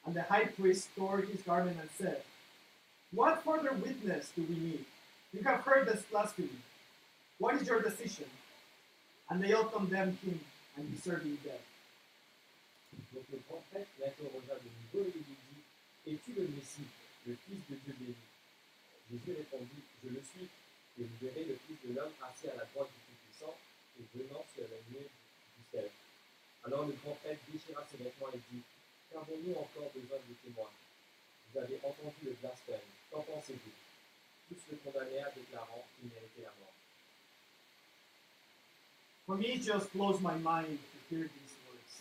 And 0.05 0.15
the 0.15 0.23
high 0.23 0.45
priest 0.45 0.87
tore 0.95 1.17
his 1.17 1.41
garment 1.41 1.77
and 1.81 1.89
said, 1.97 2.21
What 3.11 3.43
further 3.43 3.73
witness 3.73 4.31
do 4.33 4.43
we 4.43 4.55
need? 4.55 4.85
You 5.33 5.43
have 5.43 5.61
heard 5.61 5.85
this 5.85 6.03
blasphemy. 6.03 6.49
What 7.39 7.55
is 7.55 7.67
your 7.67 7.81
decision? 7.81 8.25
And 9.29 9.43
they 9.43 9.51
all 9.51 9.65
condemned 9.65 10.17
him 10.23 10.39
and 10.77 10.93
deserving 10.93 11.37
death. 11.41 11.65
Donc 13.13 13.25
le 13.33 13.41
prêtre 13.41 13.89
l'interrogea 13.99 14.55
de 14.61 14.69
nouveau 14.69 15.09
et 15.09 15.11
lui 15.11 15.25
dit 15.25 15.61
Es-tu 16.05 16.33
le 16.37 16.47
Messie, 16.53 16.87
le 17.25 17.35
Fils 17.45 17.61
de 17.69 17.75
Dieu 17.81 17.93
béni? 17.99 18.15
Jésus 19.09 19.33
répondit 19.37 19.83
Je 20.03 20.09
le 20.09 20.21
suis, 20.21 20.45
et 20.45 21.03
vous 21.03 21.19
verrez 21.21 21.45
le 21.45 21.57
Fils 21.65 21.77
de 21.83 21.93
l'homme 21.93 22.13
assis 22.21 22.47
à 22.47 22.55
la 22.55 22.65
droite 22.65 22.89
du 22.93 23.01
Tout-Puissant 23.09 23.57
et 23.99 24.05
venant 24.17 24.45
sur 24.53 24.65
les 24.69 24.81
nuées 24.93 25.09
du 25.57 25.63
ciel. 25.71 25.89
Alors 26.63 26.85
le 26.85 26.93
prêtre 26.93 27.41
déchira 27.51 27.81
ses 27.89 27.97
vêtements 27.97 28.31
et 28.33 28.41
dit 28.53 28.61
Qu'avons-nous 29.09 29.55
encore 29.57 29.89
besoin 29.97 30.21
de 30.21 30.33
témoins? 30.45 30.73
Vous 31.49 31.59
avez 31.59 31.79
entendu 31.81 32.21
le 32.23 32.37
blasphème, 32.37 32.85
qu'en 33.09 33.21
pensez-vous? 33.23 33.77
Tous 34.47 34.61
le 34.71 34.77
condamnèrent, 34.77 35.33
déclarant 35.35 35.83
qu'il 35.97 36.09
méritait 36.09 36.45
la 36.45 36.53
mort. 36.59 36.76
For 39.27 39.35
me, 39.35 39.47
it 39.47 39.63
just 39.63 39.93
blows 39.93 40.21
my 40.21 40.35
mind 40.37 40.79
to 41.09 41.15
hear 41.15 41.25
these 41.25 41.55
words. 41.67 41.93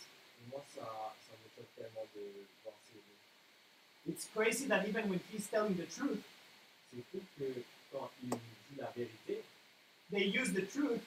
It's 4.07 4.27
crazy 4.33 4.65
that 4.67 4.87
even 4.87 5.09
when 5.09 5.19
he's 5.29 5.45
telling 5.47 5.75
the 5.75 5.83
truth, 5.83 6.23
they 10.09 10.23
use 10.23 10.53
the 10.53 10.61
truth 10.61 11.05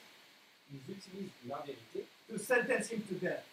to 2.29 2.37
sentence 2.37 2.87
him 2.89 3.03
to 3.09 3.15
death. 3.15 3.43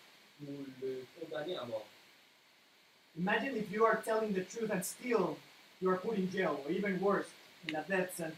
Imagine 3.19 3.57
if 3.57 3.73
you 3.73 3.87
are 3.87 3.97
telling 4.05 4.35
the 4.35 4.43
truth 4.43 4.71
and 4.71 4.85
still 4.85 5.39
you 5.81 5.89
are 5.89 5.97
put 5.97 6.19
in 6.19 6.31
jail, 6.31 6.61
or 6.65 6.71
even 6.71 7.01
worse, 7.01 7.29
in 7.67 7.75
a 7.75 7.83
death 7.83 8.15
sentence. 8.15 8.37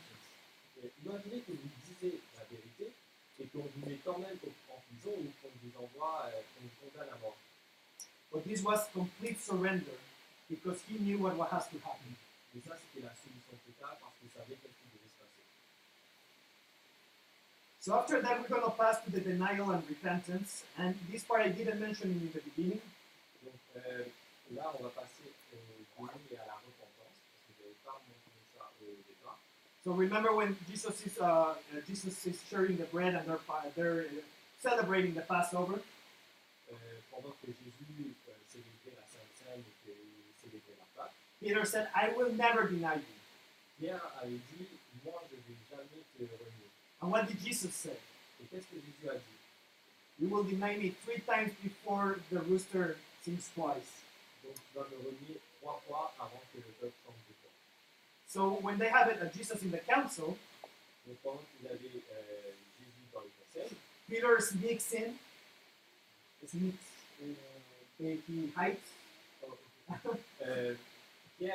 Et 0.83 0.91
imaginez 1.05 1.43
que 1.43 1.53
vous 1.53 1.69
disiez 1.85 2.21
la 2.39 2.45
vérité 2.45 2.93
et 3.41 3.47
qu'on 3.47 3.65
vous 3.65 3.87
met 3.89 3.99
quand 4.05 4.19
même 4.19 4.37
en 4.69 4.79
prison 4.87 5.17
ou 5.17 5.29
qu'on 5.41 5.53
vous 5.63 5.85
envoie, 5.85 6.29
euh, 6.29 6.41
qu'on 6.55 6.63
vous 6.63 6.91
condamne 6.91 7.09
à 7.13 7.19
mort. 7.19 7.37
But 8.33 8.45
this 8.45 8.63
was 8.63 8.87
complete 8.93 9.41
surrender 9.43 9.99
because 10.49 10.79
he 10.89 10.99
knew 10.99 11.19
what 11.19 11.49
has 11.51 11.67
to 11.71 11.79
happen. 11.83 12.15
Et 12.55 12.61
ça, 12.61 12.77
c'était 12.77 13.07
la 13.07 13.15
solution 13.15 13.55
totale 13.67 13.97
parce 14.01 14.15
qu'il 14.21 14.31
savait 14.31 14.55
qu'est-ce 14.55 14.79
qui 14.79 14.89
devait 14.93 15.09
se 15.09 15.19
passer. 15.19 15.45
So 17.81 17.95
after 17.95 18.21
that, 18.23 18.39
we're 18.41 18.49
going 18.49 18.63
to 18.63 18.77
pass 18.77 19.03
to 19.05 19.11
the 19.11 19.21
denial 19.21 19.71
and 19.71 19.83
repentance. 19.89 20.65
And 20.79 20.95
this 21.11 21.25
part 21.25 21.47
I 21.47 21.51
didn't 21.51 21.81
mention 21.81 22.11
in 22.11 22.31
the 22.31 22.43
beginning. 22.43 22.81
Donc 23.43 23.61
euh, 23.77 24.05
là, 24.55 24.73
on 24.79 24.83
va 24.83 24.91
passer 24.91 25.33
au 25.99 26.07
et 26.07 26.39
à 26.39 26.47
la 26.47 26.55
repentance 26.55 27.17
parce 27.29 27.45
que 27.47 27.53
je 27.59 27.63
n'avais 27.63 27.77
pas 27.85 28.01
mentionné 28.09 28.43
ça 28.57 28.73
au 28.81 28.97
départ. 29.07 29.39
So 29.85 29.93
remember 29.93 30.35
when 30.35 30.57
Jesus 30.69 31.07
is 31.07 31.19
uh, 31.19 31.25
uh, 31.25 31.55
Jesus 31.89 32.27
is 32.27 32.39
sharing 32.51 32.77
the 32.77 32.85
bread 32.85 33.15
and 33.15 33.27
they're 33.27 33.41
uh, 33.49 33.63
they're 33.77 34.01
uh, 34.03 34.21
celebrating 34.63 35.15
the 35.15 35.23
Passover. 35.23 35.81
Pendant 37.11 37.35
que 37.41 37.49
Jésus 37.49 38.15
célébrait 38.49 38.95
la 38.97 39.07
Sainte 39.09 39.33
Cène 39.41 39.61
et 39.61 39.75
qu'il 39.83 40.33
célébrait 40.41 40.77
la 40.79 40.87
Pâque, 41.03 41.13
Peter 41.41 41.65
said, 41.65 41.89
"I 41.95 42.13
will 42.17 42.33
never 42.37 42.69
deny 42.69 42.97
you." 42.97 43.15
Pierre 43.81 44.01
avait 44.21 44.31
dit 44.31 44.69
Moi, 45.05 45.15
je 45.31 45.37
vais 45.37 45.59
jamais 45.71 46.05
te 46.15 46.23
renier. 46.23 46.69
And 47.01 47.11
what 47.11 47.27
did 47.27 47.41
Jesus 47.41 47.75
say? 47.75 47.97
Et 48.41 48.45
qu'est-ce 48.51 48.67
que 48.67 48.77
Jésus 48.77 49.09
a 49.09 49.15
dit 49.15 49.39
You 50.21 50.29
will 50.29 50.45
deny 50.45 50.77
me 50.77 50.91
three 51.05 51.21
times 51.27 51.53
before 51.63 52.21
the 52.31 52.41
rooster 52.41 52.97
sings 53.25 53.49
twice. 53.55 54.05
Donc, 54.45 54.55
tu 54.55 54.79
vas 54.79 54.85
me 54.91 54.97
renier 54.99 55.41
trois 55.61 55.81
fois 55.89 56.13
avant 56.21 56.43
que 56.53 56.59
le 56.59 56.73
peuple 56.81 56.93
chante 56.93 56.93
de 56.93 57.00
toi. 57.00 57.00
So 58.31 58.59
when 58.63 58.79
they 58.79 58.89
have 58.89 59.09
it, 59.09 59.19
Jesus 59.35 59.61
in 59.63 59.73
the 59.73 59.79
council, 59.79 60.39
euh, 61.09 61.15
le 63.13 63.31
conseil, 63.43 63.77
Peter 64.09 64.41
sneaks 64.41 64.93
in. 64.95 65.15
Sneaks. 66.47 66.77
Uh, 67.21 67.25
he 67.99 68.53
hides. 68.57 68.79
euh, 70.47 70.75
il 71.41 71.47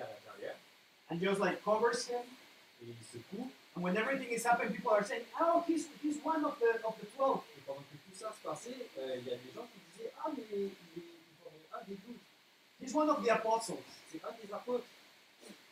à 0.00 0.06
l'intérieur 0.08 0.56
and 1.10 1.20
just 1.20 1.40
like 1.40 1.62
covers 1.64 2.06
him. 2.08 2.22
il. 2.82 3.48
And 3.74 3.82
when 3.84 3.96
everything 3.96 4.28
is 4.30 4.44
happening, 4.44 4.72
people 4.72 4.90
are 4.92 5.04
saying, 5.04 5.22
"Oh, 5.40 5.62
he's 5.66 5.86
he's 6.02 6.18
one 6.24 6.44
of 6.44 6.58
the 6.58 6.80
of 6.84 6.98
the 7.00 7.06
12. 7.16 7.42
Et 7.56 7.60
pendant 7.66 7.82
que 7.82 7.96
tout 7.96 8.14
ça 8.18 8.32
se 8.32 8.42
passait, 8.42 8.88
euh, 8.98 9.16
y 9.24 9.30
a 9.32 9.36
des 9.36 9.52
gens 9.54 9.66
qui 9.72 9.78
disaient 9.92 10.12
Ah, 10.24 10.30
mais 10.36 10.42
il 10.50 10.64
est, 10.64 10.72
un 11.72 11.84
des 11.88 11.94
douze, 11.94 12.16
He's 12.80 12.94
one 12.94 13.08
of 13.08 13.24
the 13.24 13.30
apostles." 13.30 13.82
c'est 14.10 14.22
un 14.24 14.32
des 14.42 14.52
apôtres. 14.52 14.84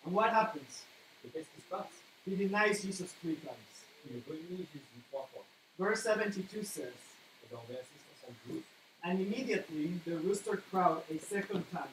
And 0.06 0.12
what 0.12 0.30
happens? 0.30 0.84
Et 1.24 1.46
He 2.26 2.36
denies 2.36 2.82
Jesus 2.82 3.12
three 3.20 3.36
times. 3.36 3.84
Il 4.06 4.22
renie 4.28 4.66
Jésus 4.72 5.02
trois 5.10 5.28
fois. 5.32 5.44
Verse 5.78 6.02
72 6.02 6.66
says, 6.66 6.92
Et 7.42 7.50
dans 7.50 7.62
verset 7.68 8.00
72, 8.46 8.62
And 9.02 9.20
immediately 9.20 10.00
the 10.06 10.16
rooster 10.18 10.62
crowed 10.70 11.02
a 11.10 11.18
second 11.18 11.64
time. 11.70 11.92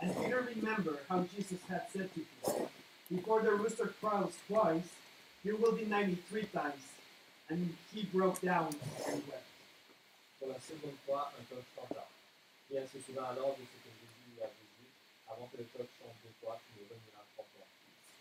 And 0.00 0.16
Peter 0.16 0.46
remembered 0.54 0.98
how 1.08 1.24
Jesus 1.36 1.58
had 1.68 1.82
said 1.92 2.10
to 2.14 2.20
him, 2.20 2.68
Before 3.10 3.42
the 3.42 3.52
rooster 3.52 3.92
crows 4.00 4.32
twice, 4.48 4.88
you 5.44 5.56
will 5.56 5.72
deny 5.76 6.06
me 6.06 6.18
three 6.28 6.46
times. 6.46 6.82
And 7.48 7.74
he 7.92 8.04
broke 8.04 8.40
down 8.40 8.74
and 9.08 9.22
wept. 9.28 9.46
pour 10.38 10.48
la 10.48 10.58
seconde 10.60 10.96
fois, 11.04 11.30
un 11.38 11.44
coq 11.44 11.62
chanta. 11.76 12.08
Pierre 12.68 12.86
se 12.88 12.98
souvint 13.00 13.24
alors 13.24 13.56
de 13.58 13.62
ce 13.62 13.76
que 13.82 13.90
Jésus 13.92 14.32
lui 14.32 14.40
avait 14.40 14.70
dit 14.78 14.88
Avant 15.30 15.46
que 15.46 15.56
le 15.58 15.64
coq 15.64 15.86
chante 15.98 16.16
deux 16.24 16.34
fois, 16.40 16.60
tu 16.66 16.80
me 16.80 16.88
renieras 16.88 17.24
trois 17.34 17.46
fois. 17.54 17.66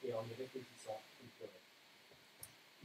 Et 0.05 0.13
en 0.13 0.23
y 0.23 0.33
réfléchissant, 0.37 1.01
il 1.23 1.29
pleurait. 1.37 1.65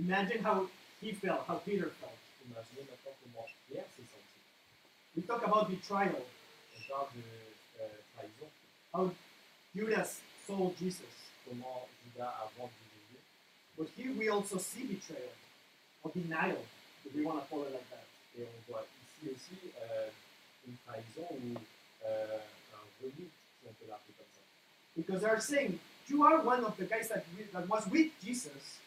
Imagine 0.00 0.44
how 0.44 0.68
he 1.02 1.12
felt, 1.12 1.44
how 1.48 1.58
Peter 1.64 1.90
felt. 2.00 2.18
Imaginez 2.46 2.88
maintenant 2.90 3.16
comment 3.22 3.46
Pierre 3.68 3.84
s'est 3.96 4.08
senti. 4.08 4.38
We 5.16 5.24
talk 5.26 5.42
about 5.44 5.68
betrayal, 5.70 6.24
On 6.76 6.82
parle 6.88 7.08
de 7.14 7.22
euh, 7.80 7.88
trahison, 8.14 8.50
how 8.92 9.14
Judas 9.74 10.20
sold 10.46 10.76
Jesus. 10.78 11.24
comment 11.44 11.88
Judas 12.04 12.34
a 12.42 12.50
vendu 12.58 12.72
Jésus. 12.90 13.20
But 13.76 13.88
here 13.96 14.12
we 14.12 14.28
also 14.28 14.58
see 14.58 14.84
betrayal, 14.84 15.32
or 16.02 16.10
denial, 16.14 16.64
if 17.04 17.14
we 17.14 17.24
want 17.24 17.40
to 17.40 17.46
call 17.48 17.62
it 17.64 17.72
like 17.72 17.88
that. 17.90 18.04
Et 18.36 18.42
on 18.42 18.72
voit 18.72 18.86
ici 19.22 19.30
aussi 19.30 19.70
euh, 19.80 20.08
une 20.66 20.76
trahison 20.86 21.28
ou 21.30 21.54
euh, 22.04 22.38
un 22.74 22.86
si 23.64 23.68
on 23.68 23.72
peut 23.74 23.86
l'appeler 23.88 24.14
comme. 24.18 24.26
Because 24.96 25.22
they're 25.22 25.40
saying, 25.40 25.78
You 26.06 26.22
are 26.24 26.42
one 26.44 26.62
of 26.64 26.76
the 26.76 26.84
guys 26.84 27.08
that, 27.08 27.24
that 27.52 27.66
was 27.66 27.86
with 27.90 28.12
Jesus. 28.22 28.78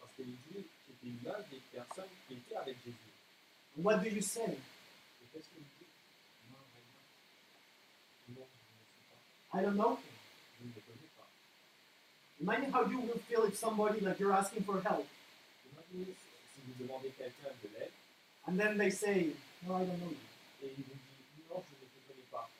Parce 0.00 0.12
qu'il 0.16 0.26
dit 0.26 0.34
que 0.52 0.60
c'était 0.86 1.12
l'un 1.24 1.38
des 1.50 1.60
personnes 1.72 2.10
qui 2.28 2.36
avec 2.54 2.76
Jésus. 2.84 2.96
What 3.76 3.98
do 3.98 4.08
you 4.10 4.20
say? 4.20 4.42
Et 4.42 5.26
qu'est-ce 5.32 5.48
qu'il 5.54 5.62
dit 5.62 5.86
Non, 6.50 6.58
vraiment. 6.74 8.40
Non, 8.40 8.46
je 8.50 8.74
ne 8.74 8.86
suis 8.90 9.06
pas. 9.08 9.58
I 9.58 9.62
don't 9.62 9.76
know. 9.76 9.98
Je 10.60 10.66
ne 10.66 10.72
le 10.74 10.80
connais 10.82 11.10
pas. 11.16 11.28
Imagine 12.40 12.72
how 12.72 12.90
you 12.90 12.98
will 13.00 13.20
feel 13.28 13.44
if 13.44 13.56
somebody 13.56 14.00
like 14.00 14.18
you're 14.18 14.32
asking 14.32 14.64
for 14.64 14.80
help, 14.82 15.06
Imaginez 15.72 16.12
si 16.12 16.60
vous 16.66 16.74
demandez 16.84 17.10
quelqu'un 17.16 17.54
de 17.62 17.68
l'aide 17.78 17.92
and 18.46 18.58
then 18.58 18.76
they 18.76 18.90
say, 18.90 19.28
No, 19.66 19.76
I 19.76 19.84
don't 19.84 19.98
know 20.00 20.10
you. 20.10 20.66
et 20.66 20.72
il 20.76 20.84
vous 20.84 20.92
dit 20.92 21.42
non, 21.48 21.62
je 21.62 21.74
ne 21.78 21.86
te 21.88 22.06
connais 22.08 22.26
pas. 22.32 22.50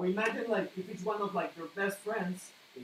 Or 0.00 0.06
imagine 0.06 0.48
like 0.48 0.72
if 0.78 0.88
it's 0.88 1.04
one 1.04 1.20
of 1.20 1.34
like 1.34 1.52
your 1.58 1.68
best 1.76 1.98
friends, 1.98 2.48
si 2.72 2.80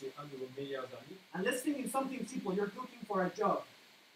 c'est 0.00 0.12
un 0.18 0.24
de 0.24 0.36
vos 0.38 0.48
meilleurs 0.56 0.88
amis 0.88 1.18
and 1.34 1.44
let's 1.44 1.60
think 1.60 1.76
in 1.76 1.90
something 1.90 2.24
simple, 2.26 2.54
you're 2.54 2.72
looking 2.74 3.02
for 3.06 3.24
a 3.24 3.30
job, 3.36 3.62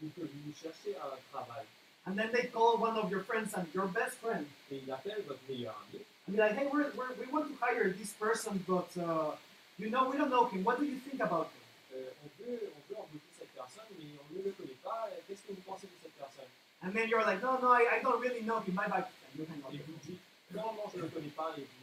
vous 0.00 0.54
cherchez 0.56 0.96
un 0.96 1.18
travail 1.30 1.66
and 2.06 2.16
then 2.16 2.30
they 2.32 2.44
call 2.48 2.78
one 2.78 2.96
of 2.96 3.10
your 3.10 3.20
friends 3.24 3.52
and 3.52 3.66
your 3.74 3.88
best 3.88 4.16
friend 4.24 4.46
et 4.72 4.80
il 4.86 4.90
appelle 4.90 5.22
votre 5.28 5.44
meilleur 5.50 5.74
ami 5.84 6.00
and 6.26 6.32
be 6.34 6.40
like, 6.40 6.56
Hey, 6.56 6.66
we're, 6.72 6.88
we're, 6.96 7.12
we 7.20 7.26
want 7.30 7.44
to 7.44 7.54
hire 7.60 7.90
this 7.90 8.14
person, 8.14 8.64
but 8.66 8.88
uh, 8.96 9.36
you 9.76 9.90
know 9.90 10.08
we 10.08 10.16
don't 10.16 10.30
know 10.30 10.46
him. 10.46 10.64
What 10.64 10.78
do 10.80 10.86
you 10.86 10.96
think 10.96 11.20
about 11.20 11.52
him? 11.52 11.60
euh, 11.92 12.08
on, 12.24 12.28
veut, 12.40 12.72
on 12.72 12.80
veut 12.88 12.96
embaucher 12.96 13.32
cette 13.38 13.52
personne, 13.52 13.84
mais 13.98 14.16
on 14.16 14.38
ne 14.38 14.42
le 14.44 14.50
connaît 14.52 14.80
pas. 14.82 15.10
Qu'est-ce 15.28 15.42
que 15.42 15.52
vous 15.52 15.60
pensez 15.66 15.88
de 15.88 15.96
cette 16.02 16.16
personne 16.16 16.48
And 16.82 16.92
then 16.94 17.06
you're 17.10 17.20
like, 17.20 17.42
No, 17.42 17.58
no, 17.60 17.68
I, 17.68 17.98
I 17.98 18.02
don't 18.02 18.18
really 18.18 18.40
know 18.40 18.60
him. 18.60 18.72
Bye 18.74 18.88
bye. 18.88 19.04
You 19.36 19.44
hang 19.44 19.60
up 19.60 19.74
Et 19.74 19.78
the 19.78 19.84
vous 19.84 20.00
dites 20.08 20.20
non, 20.52 20.72
non, 20.74 20.90
je 20.92 20.98
ne 20.98 21.02
le 21.02 21.08
connais 21.08 21.28
pas, 21.28 21.54
et 21.56 21.60
vous 21.60 21.79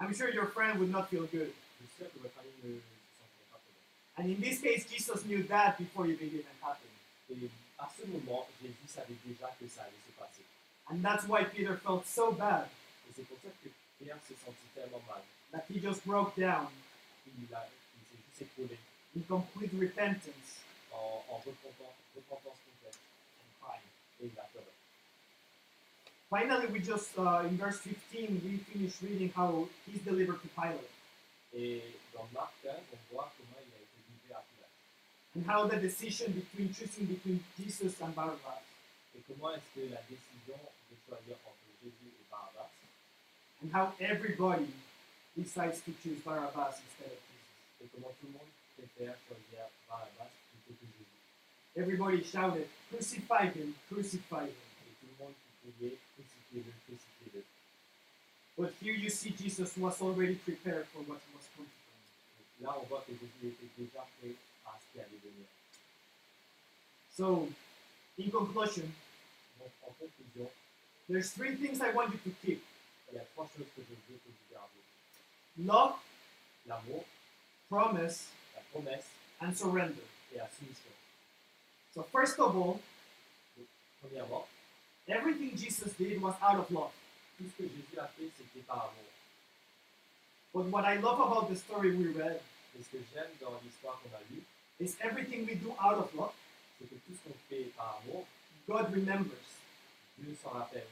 I'm 0.00 0.14
sure 0.14 0.30
your 0.30 0.46
friend 0.46 0.78
would 0.78 0.90
not 0.90 1.10
feel 1.10 1.26
good. 1.26 1.52
And 4.16 4.30
in 4.30 4.40
this 4.40 4.60
case, 4.60 4.86
Jesus 4.86 5.24
knew 5.24 5.42
that 5.44 5.78
before 5.78 6.06
it 6.06 6.20
even 6.20 6.44
happened. 6.62 6.90
And 10.90 11.04
that's 11.04 11.26
why 11.28 11.44
Peter 11.44 11.76
felt 11.76 12.06
so 12.06 12.32
bad 12.32 12.66
that 15.52 15.64
he 15.68 15.80
just 15.80 16.04
broke 16.06 16.34
down 16.36 16.68
in 19.14 19.22
complete 19.28 19.70
repentance 19.74 20.60
and 21.42 21.56
crying. 23.60 24.79
Finally, 26.30 26.66
we 26.68 26.78
just, 26.78 27.10
uh, 27.18 27.42
in 27.44 27.56
verse 27.56 27.78
15, 27.78 28.40
we 28.44 28.58
finish 28.72 28.94
reading 29.02 29.32
how 29.34 29.66
he's 29.86 30.00
delivered 30.02 30.40
to 30.42 30.48
Pilate 30.54 30.90
Et 31.52 31.82
dans 32.14 32.28
Marc 32.32 32.52
15, 32.62 32.72
on 32.94 33.14
voit 33.14 33.32
comment 33.36 33.58
il 33.58 33.72
a 33.74 33.80
été 33.82 33.98
livré 34.06 34.34
à 34.38 34.42
Pilate. 34.46 34.70
and 35.34 35.42
how 35.50 35.66
the 35.66 35.80
decision 35.80 36.30
between 36.30 36.72
choosing 36.72 37.06
between 37.06 37.40
Jesus 37.58 38.00
and 38.00 38.14
Barabbas. 38.14 38.62
Et 39.16 39.20
comment 39.26 39.50
est-ce 39.54 39.66
que 39.74 39.90
la 39.90 40.00
décision 40.06 40.54
de 40.90 40.94
choisir 41.08 41.34
entre 41.44 41.66
Jésus 41.82 42.14
et 42.14 42.24
Barabbas, 42.30 42.70
and 43.64 43.70
how 43.74 43.92
everybody 43.98 44.70
decides 45.36 45.80
to 45.82 45.90
choose 46.00 46.22
Barabbas 46.24 46.78
instead 46.78 47.10
of 47.10 47.18
Jesus. 47.26 47.82
et 47.82 47.88
comment 47.92 48.14
tout 48.20 48.28
le 48.28 48.34
monde 48.38 48.52
préfère 48.78 49.16
choisir 49.26 49.66
Barabbas 49.88 50.30
plutôt 50.54 50.78
que 50.78 50.86
Jésus. 50.86 51.18
Everybody 51.74 52.22
shouted, 52.22 52.68
Crucify 52.90 53.50
him, 53.50 53.74
crucify 53.90 54.46
him. 54.46 54.69
Et 55.82 55.96
tout 56.16 56.18
le 56.18 56.24
monde 56.24 56.28
qui 56.28 56.40
criait 56.50 56.64
crucifiez-le, 56.64 56.72
crucifiez-le. 56.86 57.44
But 58.56 58.74
here 58.82 58.94
you 58.94 59.08
see 59.10 59.30
Jesus 59.36 59.76
was 59.78 60.00
already 60.02 60.34
prepared 60.36 60.86
for 60.92 61.00
what 61.02 61.20
was 61.34 61.46
coming 61.56 61.70
from 61.70 61.96
him. 61.96 62.04
Donc 62.38 62.60
Là, 62.60 62.76
on 62.80 62.86
voit 62.86 63.04
que 63.06 63.12
Jésus 63.12 63.54
était 63.54 63.70
déjà 63.78 64.06
prêt 64.20 64.34
à 64.66 64.78
ce 64.78 64.92
qui 64.92 65.00
allait 65.00 65.20
venir. 65.22 65.46
So, 67.16 67.48
in 68.18 68.30
conclusion, 68.30 68.88
Donc, 69.58 69.70
en 69.82 69.92
conclusion, 69.98 70.50
there's 71.08 71.30
three 71.32 71.56
things 71.56 71.80
I 71.80 71.92
want 71.92 72.12
you 72.12 72.18
to 72.24 72.30
keep 72.44 72.62
il 73.12 73.16
y 73.16 73.18
a 73.18 73.24
trois 73.34 73.48
choses 73.56 73.66
que 73.74 73.82
je 73.82 73.90
veux 73.90 74.18
que 74.18 74.28
vous 74.28 74.52
gardiez. 74.52 75.66
love, 75.66 75.96
L'amour, 76.66 77.04
promise, 77.68 78.28
la 78.54 78.60
promesse 78.72 79.06
and 79.40 79.52
surrender. 79.54 80.04
et 80.32 80.38
la 80.38 80.48
soumission. 80.50 80.92
So, 81.94 82.02
first 82.12 82.38
of 82.38 82.54
all, 82.56 82.80
Premièrement, 84.00 84.46
everything 85.10 85.56
Jesus 85.56 85.92
did 85.94 86.20
was 86.20 86.34
out 86.42 86.58
of 86.58 86.70
love. 86.70 86.92
tout 87.40 87.48
ce 87.56 87.62
que 87.62 87.68
Jésus 87.68 87.98
a 87.98 88.06
fait, 88.08 88.30
c'était 88.36 88.64
par 88.66 88.92
amour. 88.92 89.10
But 90.52 90.70
what 90.70 90.84
I 90.84 90.98
love 90.98 91.20
about 91.20 91.48
the 91.48 91.56
story 91.56 91.94
we 91.94 92.12
read 92.12 92.40
ce 92.76 92.96
que 92.96 93.02
j'aime 93.12 93.30
dans 93.40 93.60
l'histoire 93.62 94.00
qu'on 94.02 94.10
a 94.16 94.20
is 94.78 94.96
everything 95.00 95.46
we 95.46 95.54
do 95.54 95.70
out 95.80 95.98
of 95.98 96.14
love, 96.14 96.32
c'est 96.78 96.88
que 96.88 96.94
tout 96.94 97.12
ce 97.12 97.28
qu'on 97.28 97.36
fait 97.48 97.70
par 97.76 98.00
amour, 98.02 98.26
God 98.68 98.92
remembers. 98.94 99.48
Dieu 100.18 100.36
s'en 100.42 100.50
rappelle. 100.50 100.86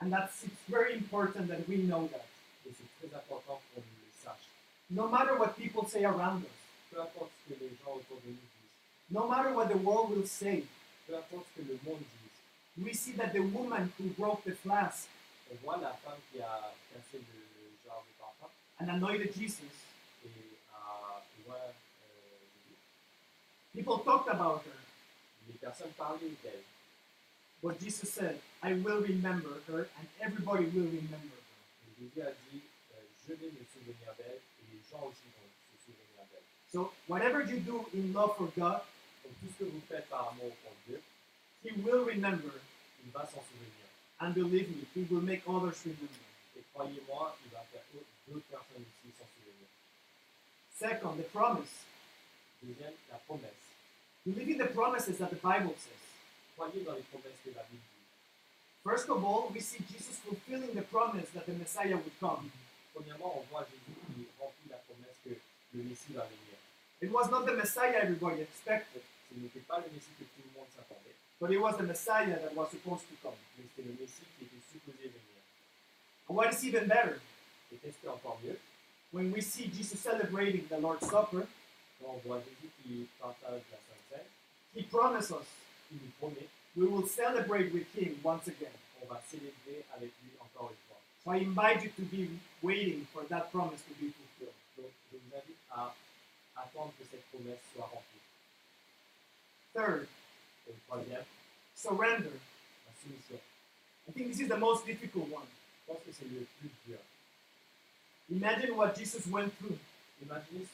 And 0.00 0.10
that's 0.10 0.42
it's 0.44 0.62
very 0.68 0.94
important 0.94 1.48
that 1.48 1.68
we 1.68 1.78
know 1.78 2.08
that. 2.12 2.26
Et 2.66 2.72
c'est 2.74 3.08
très 3.08 3.16
important 3.16 3.60
qu'on 3.74 3.80
le 3.80 4.10
sache. 4.22 4.48
No 4.90 5.08
matter 5.08 5.36
what 5.36 5.56
people 5.56 5.86
say 5.88 6.04
around 6.04 6.42
us, 6.42 6.62
Peu 6.90 7.00
importe 7.00 7.30
ce 7.48 7.54
que 7.54 7.60
les 7.60 7.70
gens 7.82 7.94
autour 7.94 8.20
de 8.20 8.28
nous 8.28 8.34
disent, 8.34 9.10
no 9.10 9.26
matter 9.26 9.52
what 9.54 9.68
the 9.68 9.78
world 9.78 10.10
will 10.10 10.26
say, 10.26 10.64
peu 11.06 11.16
importe 11.16 11.46
ce 11.56 11.62
que 11.62 11.68
le 11.68 11.78
monde 11.84 12.00
dise, 12.00 12.21
we 12.80 12.92
see 12.94 13.12
that 13.12 13.32
the 13.32 13.40
woman 13.40 13.92
who 13.98 14.08
broke 14.10 14.44
the 14.44 14.52
flask 14.52 15.08
on 15.50 15.56
voit 15.62 15.76
la 15.76 15.92
femme 15.92 16.18
qui 16.30 16.40
a 16.40 16.72
cassé 16.92 17.18
le 17.18 17.76
genre 17.84 18.04
de 18.08 18.12
parfum 18.18 18.48
and 18.80 18.88
anointed 18.88 19.34
Jesus, 19.34 19.74
et 20.24 20.56
a 20.72 21.22
loin 21.46 21.56
euh, 21.56 22.38
people 23.74 23.98
talked 23.98 24.28
about 24.28 24.62
her. 24.64 24.78
Les 25.48 25.58
personnes 25.58 25.92
parlaient 25.98 26.36
d'elle. 26.42 26.62
But 27.62 27.78
Jesus 27.80 28.10
said, 28.10 28.40
I 28.62 28.72
will 28.74 29.02
remember 29.02 29.60
her, 29.68 29.88
and 29.98 30.06
everybody 30.20 30.64
will 30.66 30.86
remember 30.86 31.36
her. 31.36 31.44
Et 31.86 31.94
Jésus 32.00 32.22
a 32.22 32.32
dit, 32.50 32.62
euh, 32.94 32.96
uh, 32.96 33.28
je 33.28 33.34
vais 33.34 33.50
me 33.50 33.64
souvenir 33.72 34.14
d'elle 34.16 34.40
et 34.40 34.64
les 34.72 34.80
gens 34.90 35.04
aussi 35.06 35.28
vont 35.36 35.50
se 35.70 35.84
souvenir 35.84 36.24
d'elle. 36.30 36.42
So, 36.72 36.92
whatever 37.06 37.42
you 37.42 37.60
do 37.60 37.86
in 37.94 38.12
love 38.12 38.36
for 38.36 38.48
God, 38.56 38.80
Donc 39.22 39.32
tout 39.40 39.46
ce 39.58 39.64
que 39.64 39.70
vous 39.70 39.82
faites 39.88 40.08
par 40.08 40.30
amour 40.32 40.50
pour 40.62 40.72
Dieu, 40.86 41.00
He 41.62 41.70
will 41.82 42.04
remember. 42.04 42.52
il 43.04 43.10
va 43.12 43.24
s'en 43.26 43.42
souvenir. 43.42 43.86
And 44.20 44.34
believe 44.34 44.68
me, 44.70 44.86
He 44.94 45.06
will 45.10 45.22
make 45.22 45.42
others 45.46 45.82
remember. 45.84 46.22
Et 46.56 46.62
croyez-moi, 46.72 47.36
il 47.44 47.50
va 47.50 47.64
faire 47.72 47.82
d'autres 48.28 48.46
personnes 48.46 48.84
aussi 48.84 49.14
s'en 49.18 49.26
souvenir. 49.34 49.68
Second, 50.78 51.16
the 51.16 51.28
promise. 51.30 51.86
Deuxième, 52.62 52.94
la 53.10 53.18
promesse. 53.18 53.62
Believe 54.24 54.50
in 54.50 54.58
the 54.58 54.70
promises 54.72 55.18
that 55.18 55.30
the 55.30 55.42
Bible 55.42 55.74
says. 55.78 55.98
Croyez 56.56 56.84
dans 56.84 56.94
les 56.94 57.02
promesses 57.02 57.38
que 57.44 57.50
la 57.50 57.62
Bible 57.64 57.82
dit. 57.82 58.06
First 58.84 59.08
of 59.08 59.24
all, 59.24 59.50
we 59.52 59.60
see 59.60 59.82
Jesus 59.90 60.18
fulfilling 60.18 60.74
the 60.74 60.82
promise 60.82 61.30
that 61.34 61.46
the 61.46 61.54
Messiah 61.54 61.96
would 61.96 62.18
come. 62.20 62.50
Premièrement, 62.94 63.38
on 63.38 63.42
voit 63.50 63.66
Jésus 63.70 63.98
qui 64.06 64.26
remplit 64.38 64.70
la 64.70 64.76
promesse 64.78 65.16
que 65.24 65.30
le 65.74 65.82
Messie 65.82 66.12
va 66.12 66.24
venir. 66.24 66.58
It 67.00 67.10
was 67.10 67.30
not 67.30 67.46
the 67.46 67.56
Messiah 67.56 67.98
everybody 68.02 68.42
expected, 68.42 69.02
Ce 69.28 69.34
n'était 69.40 69.60
pas 69.66 69.78
le 69.78 69.90
Messie 69.92 70.14
que 70.18 70.24
tout 70.24 70.42
le 70.46 70.52
monde 70.54 70.68
s'attendait, 70.74 71.16
but 71.42 71.50
it 71.50 71.60
was 71.60 71.76
the 71.76 71.82
Messiah 71.82 72.38
that 72.38 72.54
was 72.54 72.70
supposed 72.70 73.02
to 73.10 73.16
come. 73.20 73.34
c'était 73.58 73.82
le 73.84 73.94
Messie 74.00 74.22
qui 74.38 74.44
était 74.44 74.62
supposé 74.72 75.08
venir. 75.08 75.42
And 76.28 76.36
what 76.36 76.52
is 76.54 76.64
even 76.64 76.86
better, 76.86 77.20
Et 77.72 77.76
qu'est-ce 77.82 77.98
qui 77.98 78.06
est 78.06 78.10
encore 78.10 78.38
mieux 78.44 78.56
when 79.10 79.32
we 79.32 79.42
see 79.42 79.66
Jesus 79.68 79.98
celebrating 79.98 80.66
the 80.68 80.78
Lord's 80.78 81.04
Supper, 81.04 81.46
Quand 82.00 82.14
on 82.14 82.18
voit 82.24 82.38
Jésus 82.40 82.70
qui 82.82 83.08
partage 83.20 83.60
la 83.70 83.78
Sainte 83.78 84.04
Cène, 84.08 84.28
He 84.76 84.84
promised 84.84 85.32
us 85.32 85.48
il 85.90 85.98
nous 85.98 86.12
promet 86.20 86.46
we 86.76 86.86
will 86.86 87.06
celebrate 87.08 87.72
with 87.74 87.86
Him 87.94 88.14
once 88.22 88.46
again. 88.46 88.72
qu'on 89.00 89.12
va 89.12 89.20
célébrer 89.28 89.84
avec 89.96 90.12
lui 90.22 90.30
encore 90.38 90.70
une 90.70 90.78
fois. 90.86 91.00
So 91.24 91.32
I 91.32 91.38
invite 91.44 91.82
you 91.82 91.90
to 91.90 92.02
be 92.02 92.38
waiting 92.62 93.04
for 93.12 93.24
that 93.28 93.50
promise 93.50 93.82
to 93.82 93.94
be 93.98 94.12
fulfilled. 94.14 94.54
Donc, 94.78 94.92
je 95.10 95.18
vous 95.18 95.34
invite 95.34 95.58
à 95.72 95.92
attendre 96.56 96.92
que 96.98 97.04
cette 97.10 97.24
promesse 97.30 97.58
soit 97.74 97.84
remplie. 97.86 98.22
Third, 99.74 100.06
surrender. 101.74 102.30
I 104.08 104.12
think 104.12 104.28
this 104.28 104.40
is 104.40 104.48
the 104.48 104.56
most 104.56 104.86
difficult 104.86 105.28
one. 105.28 105.46
Imagine 108.30 108.76
what 108.76 108.96
Jesus 108.96 109.26
went 109.26 109.52
through. 109.58 109.78
Jésus. 110.22 110.68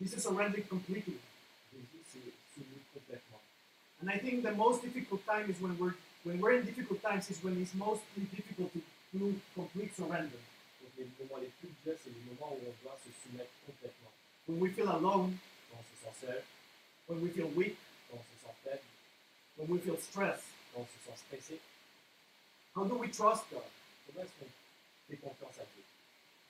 Jesus 0.00 0.22
surrendered 0.22 0.68
completely. 0.68 1.18
And 4.00 4.10
I 4.10 4.18
think 4.18 4.42
the 4.42 4.52
most 4.52 4.82
difficult 4.82 5.24
time 5.26 5.50
is 5.50 5.60
when 5.60 5.78
we're 5.78 5.94
when 6.24 6.40
we're 6.40 6.52
in 6.52 6.64
difficult 6.64 7.02
times 7.02 7.30
is 7.30 7.42
when 7.44 7.60
it's 7.60 7.74
mostly 7.74 8.24
difficult 8.34 8.72
to 8.72 8.80
do 9.18 9.34
complete 9.54 9.94
surrender. 9.94 10.40
When 14.46 14.60
we 14.60 14.68
feel 14.70 14.90
alone, 14.96 15.38
When 17.06 17.20
we 17.20 17.28
feel 17.28 17.48
weak, 17.48 17.76
quand 18.10 18.18
on 18.18 18.54
se 18.64 18.78
when 19.56 19.68
we 19.68 19.78
feel 19.78 19.98
stressed. 19.98 20.44
se 20.74 20.98
sent 21.04 21.18
stressé. 21.18 21.58
How 22.74 22.84
do 22.84 22.96
we 22.96 23.08
trust 23.08 23.44
God? 23.50 23.62
À 24.08 24.22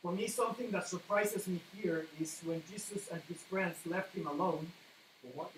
For 0.00 0.12
me, 0.12 0.28
something 0.28 0.70
that 0.70 0.88
surprises 0.88 1.46
me 1.46 1.60
here 1.74 2.06
is 2.20 2.40
when 2.44 2.62
Jesus 2.70 3.08
and 3.08 3.22
his 3.28 3.42
friends 3.50 3.76
left 3.86 4.14
him 4.14 4.26
alone, 4.26 4.70
seul, 5.22 5.40
uh, 5.40 5.50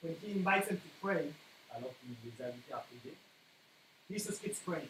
when 0.00 0.14
he 0.20 0.32
invites 0.32 0.68
them 0.68 0.76
to 0.76 0.88
pray. 1.00 1.32
Jesus 4.10 4.38
keeps 4.38 4.58
praying. 4.60 4.88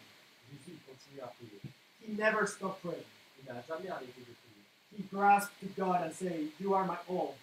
He 2.00 2.12
never 2.12 2.46
stopped 2.46 2.82
praying. 2.82 3.04
Il 4.92 5.04
n'a 5.04 5.08
jamais 5.10 5.24
arrêté 5.34 5.44
de 5.44 5.48
prier. 5.48 5.48
He 5.50 5.50
grasped 5.50 5.60
to 5.60 5.66
God 5.76 6.02
and 6.02 6.12
say, 6.14 6.46
You 6.60 6.74
are 6.74 6.86
my 6.86 6.96
all, 7.08 7.34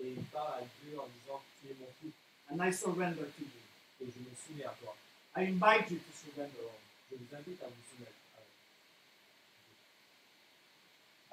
Et 0.00 0.12
il 0.12 0.24
parle 0.32 0.54
à 0.54 0.64
Dieu 0.84 0.98
en 0.98 1.06
disant 1.08 1.42
Tu 1.60 1.68
es 1.70 1.74
mon 1.78 1.86
tout 2.00 2.12
and 2.50 2.60
I 2.62 2.70
surrender 2.72 3.24
to 3.24 3.42
you. 3.42 3.60
et 4.00 4.06
je 4.06 4.18
me 4.18 4.34
soumets 4.36 4.64
à 4.64 4.74
toi. 4.80 4.94
I 5.36 5.44
invite 5.46 5.90
you 5.90 5.98
to 5.98 6.12
surrender 6.12 6.58
all. 6.62 6.78
Je 7.10 7.16
vous 7.16 7.34
invite 7.34 7.62
à 7.62 7.66
vous 7.66 7.82
soumettre. 7.90 8.12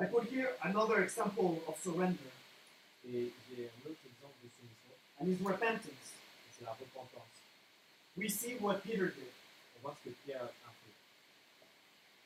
I 0.02 0.06
put 0.06 0.30
here 0.32 0.56
another 0.64 1.04
example 1.04 1.62
of 1.68 1.78
surrender, 1.84 2.32
Et 3.06 3.32
j'ai 3.50 3.66
un 3.68 3.90
autre 3.90 4.00
exemple 4.06 4.36
de 4.44 4.50
soumission, 4.56 4.94
and 5.20 5.28
it's 5.28 5.42
repentance. 5.42 6.14
c'est 6.58 6.64
la 6.66 6.72
repentance. 6.72 7.36
We 8.16 8.30
see 8.30 8.56
what 8.60 8.82
Peter 8.84 9.08
did. 9.08 9.32
On 9.78 9.82
voit 9.82 9.96
ce 10.04 10.10
que 10.10 10.16
Pierre 10.26 10.44
a 10.44 10.72
fait. 10.72 10.96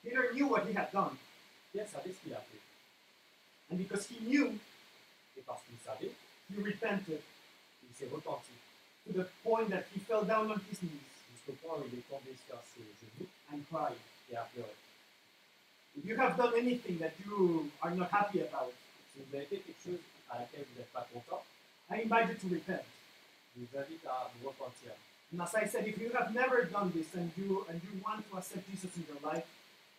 Peter 0.04 0.34
knew 0.34 0.48
what 0.48 0.66
he 0.68 0.74
had 0.76 0.92
done, 0.92 1.18
Pierre 1.72 1.88
savait 1.90 2.12
ce 2.14 2.20
qu'il 2.22 2.34
a 2.34 2.42
fait. 2.42 2.62
And 3.74 3.78
because 3.80 4.06
he 4.08 4.20
knew, 4.22 4.54
Et 5.36 5.42
parce 5.42 5.62
qu'il 5.66 5.78
savait, 5.84 6.12
he 6.52 6.62
repented 6.62 7.22
il 7.82 7.96
s'est 7.96 8.08
repenti 8.14 8.54
to 9.06 9.14
the 9.14 9.26
point 9.44 9.68
that 9.70 9.84
he 9.94 10.00
fell 10.00 10.24
down 10.24 10.52
on 10.52 10.60
his 10.70 10.78
knees 10.82 11.10
jusqu'au 11.34 11.54
point 11.66 11.80
où 11.82 11.86
il 11.92 11.98
est 12.00 12.08
tombé 12.08 12.32
sur 12.46 12.62
ses 12.76 12.86
genoux 13.02 13.28
and 13.52 13.60
cried. 13.72 13.98
et 14.32 14.36
a 14.38 14.44
pleuré. 14.54 14.70
If 15.98 16.06
you 16.06 16.16
have 16.18 16.38
done 16.38 16.54
anything 16.56 16.98
that 17.00 17.14
you 17.26 17.70
are 17.82 17.92
not 17.96 18.10
happy 18.12 18.42
about, 18.42 18.72
Si 19.14 19.20
vous 19.20 19.36
avez 19.36 19.46
fait 19.46 19.58
quelque 19.58 19.84
chose 19.84 20.00
à 20.30 20.40
laquelle 20.40 20.66
vous 20.72 20.80
n'êtes 20.80 20.92
pas 20.94 21.08
content, 21.14 21.44
I 21.90 22.02
invite 22.04 22.30
you 22.30 22.36
to 22.42 22.56
repent. 22.56 22.86
je 23.56 23.62
vous 23.62 23.78
invite 23.78 24.06
à 24.08 24.32
vous 24.40 24.48
repentir. 24.50 24.92
And 25.34 25.42
as 25.42 25.54
I 25.56 25.66
said, 25.68 25.88
if 25.88 25.98
you 25.98 26.12
have 26.14 26.32
never 26.34 26.66
done 26.66 26.92
this 26.92 27.14
and 27.16 27.30
you 27.38 27.66
and 27.70 27.82
you 27.84 28.02
want 28.06 28.22
to 28.30 28.38
accept 28.38 28.70
Jesus 28.70 28.90
in 28.98 29.04
your 29.10 29.22
life, 29.34 29.46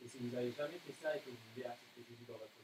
Et 0.04 0.08
si 0.08 0.18
vous 0.18 0.34
n'avez 0.34 0.52
jamais 0.52 0.78
fait 0.86 0.94
ça 1.02 1.14
et 1.16 1.20
que 1.20 1.30
vous 1.30 1.36
voulez 1.54 1.66
accepter 1.66 2.02
Jésus 2.08 2.24
dans 2.28 2.34
votre 2.38 2.50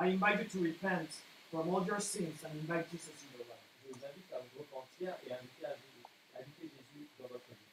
I 0.00 0.08
invite 0.08 0.40
you 0.40 0.48
to 0.48 0.58
repent 0.58 1.10
from 1.50 1.68
all 1.68 1.84
your 1.86 2.00
sins 2.00 2.42
and 2.44 2.52
invite 2.60 2.90
Jesus 2.90 3.14
in 3.22 3.38
your 3.38 3.46
life. 3.46 3.62
je 3.82 3.92
vous 3.92 4.04
invite 4.04 4.32
à 4.32 4.38
vous 4.40 4.58
repentir 4.58 5.14
et 5.26 5.32
inviter, 5.32 5.64
à 5.66 5.70
Jésus, 5.70 6.02
à 6.34 6.38
inviter 6.40 6.66
Jésus 6.66 7.06
dans 7.20 7.28
votre 7.28 7.46
vie. 7.48 7.70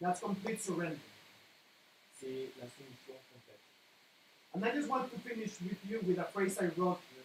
That's 0.00 0.20
complete 0.20 0.60
surrender. 0.60 0.98
C'est 2.18 2.50
la 2.58 2.66
soumission 2.66 3.14
complète. 3.32 3.60
And 4.54 4.64
I 4.64 4.72
just 4.74 4.88
want 4.88 5.08
to 5.10 5.18
finish 5.20 5.60
with 5.60 5.78
you 5.88 6.00
with 6.02 6.18
a 6.18 6.24
phrase 6.24 6.58
I 6.58 6.70
wrote 6.76 7.00
here. 7.14 7.22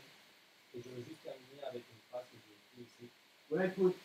Et 0.76 0.82
je 0.84 0.90
veux 0.90 1.04
juste 1.08 1.24
terminer 1.24 1.64
avec 1.68 1.82
une 1.90 2.02
phrase 2.12 2.22
phrase 2.22 2.26
que 2.32 2.38
j'ai 2.46 2.54
écrite 2.54 2.94
ici. 3.02 3.10
where 3.50 3.64
I 3.64 3.70
put 3.70 3.96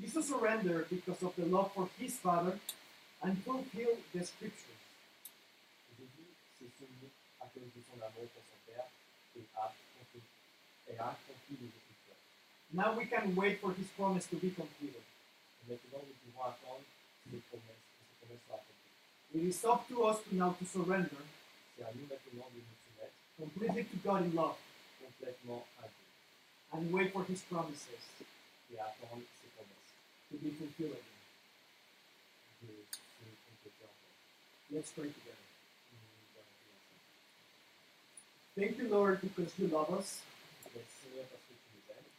Jesus 0.00 0.28
surrendered 0.28 0.88
because 0.88 1.22
of 1.22 1.36
the 1.36 1.44
love 1.44 1.72
for 1.74 1.88
his 1.98 2.16
Father 2.16 2.58
and 3.22 3.36
fulfilled 3.44 4.00
the 4.14 4.24
scriptures. 4.24 4.80
Jésus 5.98 6.32
s'est 6.58 6.72
soumis 6.78 7.12
à 7.40 7.46
cause 7.52 7.68
de 7.76 7.82
son 7.84 8.00
amour 8.00 8.28
pour 8.32 8.44
son 8.48 8.58
Père 8.66 8.88
et 9.36 9.44
a 9.56 9.64
accompli, 9.64 10.20
et 10.88 10.98
a 10.98 11.10
accompli 11.10 11.56
les 11.60 11.68
Écritures. 11.68 12.20
Now 12.72 12.96
we 12.96 13.06
can 13.06 13.34
wait 13.34 13.60
for 13.60 13.72
his 13.72 13.86
promise 13.96 14.26
to 14.28 14.36
be 14.36 14.50
completed. 14.50 15.02
Et 15.62 15.70
maintenant, 15.70 16.02
nous 16.06 16.16
pouvons 16.24 16.44
attendre 16.44 16.84
ces 17.24 17.38
promesses, 17.50 17.84
que 17.98 18.02
ces 18.08 18.26
promesses 18.26 18.44
soient 18.46 18.56
accomplies. 18.56 19.34
It 19.34 19.42
is 19.42 19.64
up 19.64 19.86
to 19.88 20.04
us 20.04 20.18
to 20.28 20.34
now 20.34 20.52
to 20.58 20.64
surrender 20.64 21.10
C'est 21.76 21.84
à 21.84 21.92
nous 21.94 22.06
maintenant 22.06 22.48
de 22.52 22.60
nous 22.60 22.76
soumettre 22.84 23.14
completely 23.38 23.84
to 23.84 23.96
God 24.04 24.22
in 24.22 24.34
love 24.34 24.56
complètement 25.00 25.66
à 25.78 25.86
Dieu 25.88 26.06
and 26.72 26.92
wait 26.92 27.10
for 27.10 27.24
his 27.28 27.40
promises 27.48 27.86
et 28.72 28.78
à 28.78 28.86
attendre 28.86 29.22
ses 29.40 29.48
promesses 29.56 29.94
to 30.30 30.36
be 30.36 30.50
fulfilled 30.50 30.92
again. 30.92 31.10
de 32.62 32.66
se 32.66 33.30
compléter 33.48 33.84
encore. 33.84 34.14
Let's 34.70 34.92
pray 34.92 35.08
together. 35.08 35.36
Nous 35.92 36.36
allons 36.36 36.52
prier 36.60 36.74
ensemble. 36.76 37.06
Thank 38.60 38.76
you, 38.76 38.88
Lord, 38.88 39.22
because 39.22 39.48
you 39.58 39.68
love 39.68 39.88
us. 39.96 40.20
Merci 40.68 40.84
Seigneur 41.00 41.24
parce 41.32 41.44
que 41.48 41.54
tu 41.56 41.68
nous 41.72 41.86
aimes. 41.96 42.10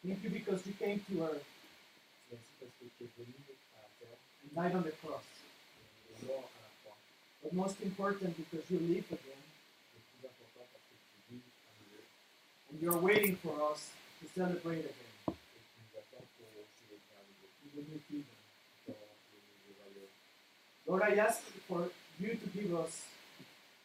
Thank 0.00 0.24
you 0.24 0.30
because 0.30 0.60
you 0.66 0.72
came 0.72 1.00
to 1.04 1.12
earth 1.28 1.44
Merci 2.32 2.48
parce 2.60 2.72
que 2.80 2.86
tu 2.96 3.04
es 3.04 3.10
venu 3.18 3.36
à 3.76 3.84
la 3.84 3.88
terre 4.00 4.16
and 4.40 4.50
died 4.56 4.72
on 4.74 4.82
the 4.88 4.94
cross. 5.04 5.20
et 6.08 6.24
est 6.24 6.26
mort 6.26 6.48
à 6.48 6.60
la 6.64 6.70
croix. 6.80 6.96
But 7.42 7.52
most 7.52 7.76
important, 7.84 8.32
because 8.40 8.64
you 8.70 8.78
live 8.80 9.04
again 9.12 9.42
Le 9.92 10.00
plus 10.00 10.24
important 10.32 10.64
parce 10.72 10.86
que 10.88 10.96
tu 10.96 11.34
vis 11.36 11.44
à 11.68 11.76
nous 11.76 12.72
and 12.72 12.76
you're 12.80 13.02
waiting 13.04 13.36
for 13.36 13.52
us 13.70 13.90
to 14.22 14.26
celebrate 14.34 14.88
again 14.88 15.12
et 15.28 15.60
tu 15.60 15.76
nous 15.76 15.92
attends 16.00 16.24
pour 16.40 16.48
célébrer 16.80 17.20
à 17.20 17.22
nouveau 17.28 17.52
in 17.68 17.70
the 17.76 17.84
new 17.92 18.00
kingdom. 18.08 18.40
dans 18.88 18.96
le 18.96 19.44
nouveau 19.60 19.76
royaume. 19.76 20.16
Lord, 20.88 21.02
I 21.04 21.20
ask 21.20 21.42
for 21.68 21.90
you 22.18 22.32
to 22.40 22.46
give 22.56 22.72
us 22.72 23.04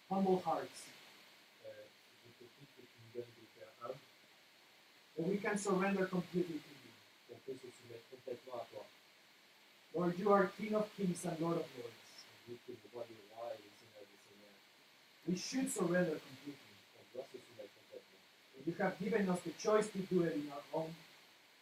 humble 0.09 0.39
hearts 0.47 0.87
Euh, 1.67 1.69
je 2.23 2.29
te 2.31 2.43
prie 2.47 2.67
que 2.75 2.81
tu 2.81 2.95
nous 3.03 3.11
donnes 3.13 3.33
des 3.35 3.47
cœurs 3.59 3.73
humbles 3.83 3.99
that 5.17 5.27
we 5.27 5.37
can 5.37 5.57
surrender 5.57 6.05
completely 6.05 6.59
to 6.61 6.73
you. 6.83 6.93
qu'on 7.27 7.39
peut 7.45 7.57
se 7.57 7.67
soumettre 7.73 8.07
complètement 8.09 8.55
à 8.61 8.65
toi. 8.71 8.85
Lord, 9.95 10.13
you 10.19 10.31
are 10.31 10.47
King 10.57 10.75
of 10.75 10.85
kings 10.95 11.25
and 11.25 11.35
Lord 11.41 11.57
of 11.57 11.65
lords. 11.77 11.97
Dieu 12.47 12.57
qui 12.65 12.71
est 12.71 12.77
le 12.83 12.89
roi 12.93 13.03
des 13.09 13.17
rois 13.33 13.51
et 13.53 13.61
le 13.63 13.71
seigneur 13.75 14.03
des 14.05 14.19
seigneurs. 14.23 14.61
We 15.27 15.35
should 15.37 15.69
surrender 15.71 16.15
completely. 16.21 16.71
On 16.95 17.03
doit 17.17 17.27
se 17.33 17.37
soumettre 17.41 17.73
complètement. 17.73 18.21
And 18.55 18.63
you 18.67 18.73
have 18.79 18.95
given 19.01 19.29
us 19.29 19.41
the 19.41 19.53
choice 19.57 19.87
to 19.91 19.99
do 20.07 20.23
it 20.23 20.33
in 20.37 20.45
our 20.53 20.63
own, 20.73 20.93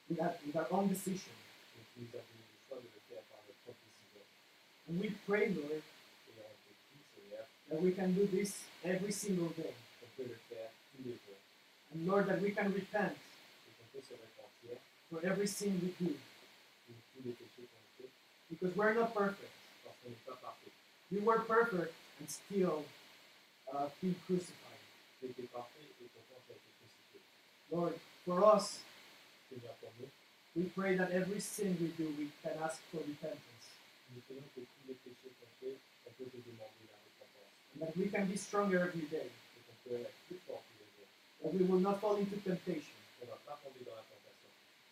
with 0.09 0.19
our, 0.19 0.35
with 0.45 0.55
our 0.55 0.67
own 0.71 0.87
decision. 0.89 1.33
Et 1.79 1.83
tu 1.93 2.01
nous 2.03 2.11
as 2.11 2.23
donné 2.27 2.43
le 2.43 2.59
choix 2.67 2.77
de 2.77 2.89
le 2.91 3.01
faire 3.07 3.23
par 3.31 3.39
notre 3.47 3.61
propre 3.63 3.79
décision. 3.87 4.23
And 4.89 4.99
we 4.99 5.09
pray, 5.25 5.49
Lord, 5.55 5.79
Et 5.79 6.35
on 6.43 6.51
te 6.59 6.71
prie, 6.91 7.01
Seigneur, 7.15 7.45
that 7.71 7.79
we 7.81 7.91
can 7.95 8.11
do 8.11 8.27
this 8.27 8.67
every 8.83 9.13
single 9.13 9.49
day. 9.55 9.73
qu'on 10.01 10.11
peut 10.19 10.27
le 10.29 10.37
faire 10.51 10.69
tous 10.91 11.03
les 11.07 11.15
jours. 11.23 11.39
And 11.95 12.05
Lord, 12.05 12.27
that 12.27 12.41
we 12.41 12.51
can 12.51 12.67
repent 12.69 13.15
for 15.11 15.25
every 15.25 15.47
sin 15.47 15.79
we 15.81 16.05
do. 16.05 16.13
Because 18.49 18.75
we're 18.75 18.93
not 18.93 19.13
perfect. 19.15 19.51
You 21.11 21.21
were 21.21 21.39
perfect 21.39 21.93
and 22.19 22.29
still 22.29 22.83
uh, 23.73 23.87
being 24.01 24.15
crucified. 24.27 24.55
Lord, 27.71 27.93
for 28.25 28.45
us, 28.45 28.79
we 30.55 30.63
pray 30.63 30.95
that 30.95 31.11
every 31.11 31.39
sin 31.39 31.77
we 31.81 31.87
do, 31.87 32.13
we 32.17 32.29
can 32.43 32.53
ask 32.63 32.79
for 32.91 32.97
repentance. 32.97 33.41
And 37.73 37.81
that 37.81 37.97
we 37.97 38.05
can 38.05 38.25
be 38.27 38.37
stronger 38.37 38.79
every 38.79 39.01
day. 39.01 39.27
That 41.43 41.53
we 41.53 41.65
will 41.65 41.79
not 41.79 42.01
fall 42.01 42.15
into 42.15 42.37
temptation. 42.37 42.93
Dans 43.25 43.95
la 43.95 44.05
tentation. 44.05 44.49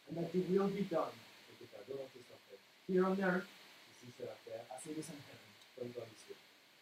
And 0.09 0.17
that 0.17 0.33
your 0.33 0.43
will 0.49 0.69
be 0.73 0.83
done 0.89 1.13
Et 1.49 1.55
que 1.59 1.65
ta 1.69 1.81
volonté 1.87 2.19
soit 2.27 2.39
faite 2.49 2.59
here 2.89 3.05
on 3.05 3.15
earth 3.21 3.45
ici 3.93 4.11
sur 4.17 4.25
la 4.25 4.35
terre 4.45 4.65
as 4.73 4.85
it 4.85 4.97
is 4.97 5.07
in 5.09 5.19
heaven. 5.21 5.49
comme 5.77 5.91
dans 5.93 6.05
les 6.05 6.17
cieux. 6.25 6.35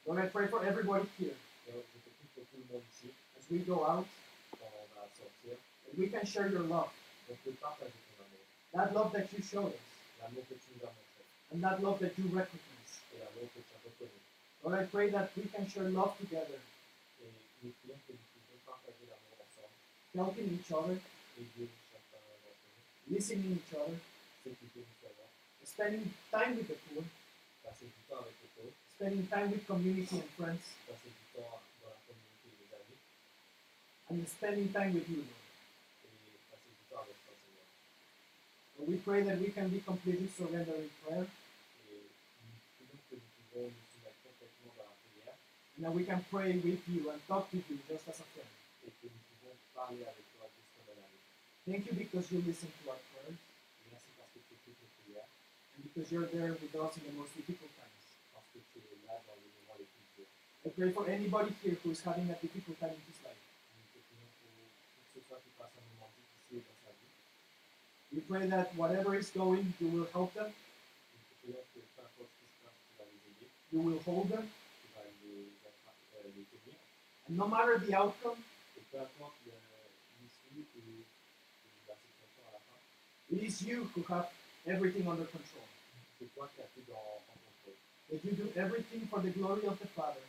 Lord, 0.06 0.20
I 0.20 0.28
pray 0.28 0.48
for 0.48 0.64
everybody 0.66 1.08
here 1.20 1.36
Et 1.68 1.72
je 1.76 2.00
te 2.00 2.10
prie 2.10 2.28
pour 2.36 2.44
tout 2.50 2.58
le 2.58 2.68
monde 2.74 2.84
ici, 2.92 3.12
as 3.38 3.44
we 3.52 3.60
go 3.68 3.84
out, 3.86 4.08
quand 4.58 4.72
on 4.72 4.88
va 4.96 5.08
sortir, 5.16 5.56
that 5.86 5.94
we 5.98 6.08
can 6.10 6.26
share 6.26 6.48
your 6.50 6.64
love. 6.68 6.90
on 7.30 7.36
peut 7.44 7.56
partager 7.62 8.00
ton 8.18 8.24
amour. 8.26 8.44
That 8.74 8.94
love 8.94 9.12
that 9.14 9.28
you 9.32 9.44
showed 9.44 9.72
us. 9.76 9.88
L'amour 10.20 10.44
que 10.50 10.56
tu 10.56 10.72
nous 10.76 10.84
as 10.88 10.92
montré 10.96 11.24
And 11.54 11.60
that 11.62 11.78
love 11.84 12.00
that 12.00 12.16
you 12.18 12.28
recognize. 12.32 12.92
et 13.14 13.20
l'amour 13.20 13.48
que 13.54 13.60
tu 13.60 13.72
as 13.76 13.82
reconnu. 13.86 14.20
Lord, 14.64 14.76
I 14.80 14.86
pray 14.88 15.10
that 15.12 15.30
we 15.38 15.44
can 15.52 15.68
share 15.68 15.90
love 15.90 16.16
together, 16.18 16.60
Et 17.22 17.30
nous 17.64 17.72
prions 17.84 18.00
que 18.08 18.14
nous 18.18 18.28
puissions 18.34 18.60
partager 18.66 19.06
l'amour 19.06 19.38
ensemble, 19.46 19.78
helping 20.18 20.50
each 20.58 20.72
other, 20.74 20.98
listening 23.10 23.60
each 23.60 23.76
other, 23.76 23.98
spending 25.66 26.14
time 26.32 26.58
with 26.58 26.68
the 26.68 26.76
poor, 26.88 27.04
spending 28.96 29.28
time 29.28 29.52
with 29.52 29.68
community 29.68 30.18
and 30.18 30.30
friends, 30.38 30.62
and 34.10 34.28
spending 34.28 34.72
time 34.74 34.94
with 34.94 35.10
you. 35.10 35.24
And 38.80 38.88
we 38.88 38.96
pray 38.96 39.22
that 39.24 39.40
we 39.40 39.48
can 39.50 39.70
be 39.70 39.80
completely 39.80 40.30
surrendered 40.38 40.76
in 40.76 40.90
prayer, 41.06 41.28
and 45.76 45.86
that 45.86 45.94
we 45.94 46.04
can 46.04 46.26
pray 46.32 46.54
with 46.54 46.88
you 46.88 47.10
and 47.10 47.28
talk 47.28 47.50
to 47.52 47.58
you 47.58 47.64
just 47.90 48.08
as 48.08 48.20
a 48.20 48.24
friend. 48.24 48.50
Thank 51.70 51.86
you 51.86 51.94
because 51.94 52.32
you 52.32 52.42
listen 52.42 52.70
to 52.74 52.90
our 52.90 52.98
prayers, 53.14 53.38
and 55.76 55.84
because 55.84 56.12
you're 56.12 56.26
there 56.26 56.58
with 56.58 56.74
us 56.74 56.98
in 56.98 57.04
the 57.06 57.14
most 57.20 57.38
difficult 57.38 57.70
times. 57.78 58.02
I 60.66 60.70
pray 60.70 60.92
for 60.92 61.08
anybody 61.08 61.54
here 61.62 61.78
who 61.84 61.92
is 61.92 62.02
having 62.02 62.30
a 62.30 62.34
difficult 62.42 62.80
time 62.80 62.90
in 62.90 63.02
his 63.06 63.20
life. 63.24 63.38
We 68.12 68.20
pray 68.22 68.48
that 68.48 68.76
whatever 68.76 69.16
is 69.16 69.30
going, 69.30 69.74
you 69.80 69.88
will 69.88 70.08
help 70.12 70.34
them, 70.34 70.52
you 73.72 73.80
will 73.80 74.00
hold 74.00 74.30
them, 74.30 74.50
and 77.28 77.38
no 77.38 77.48
matter 77.48 77.78
the 77.78 77.94
outcome, 77.94 78.38
it 83.32 83.44
is 83.44 83.62
you 83.62 83.90
who 83.96 84.04
have 84.04 84.30
everything 84.68 85.08
under 85.08 85.24
control. 85.26 85.66
That 88.10 88.26
you 88.26 88.32
do 88.34 88.50
everything 88.58 89.08
for 89.10 89.20
the 89.22 89.30
glory 89.30 89.66
of 89.68 89.80
the 89.80 89.88
Father. 89.88 90.20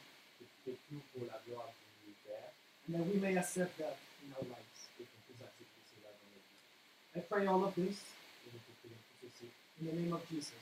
And 2.86 2.94
that 2.96 3.06
we 3.06 3.20
may 3.20 3.36
accept 3.36 3.78
that 3.78 3.96
in 4.24 4.32
our 4.34 4.44
lives. 4.48 4.88
I 7.16 7.20
pray 7.20 7.46
all 7.46 7.64
of 7.64 7.74
this 7.74 8.00
in 9.80 9.86
the 9.86 9.92
name 9.92 10.12
of 10.12 10.28
Jesus. 10.30 10.52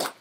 you. 0.00 0.17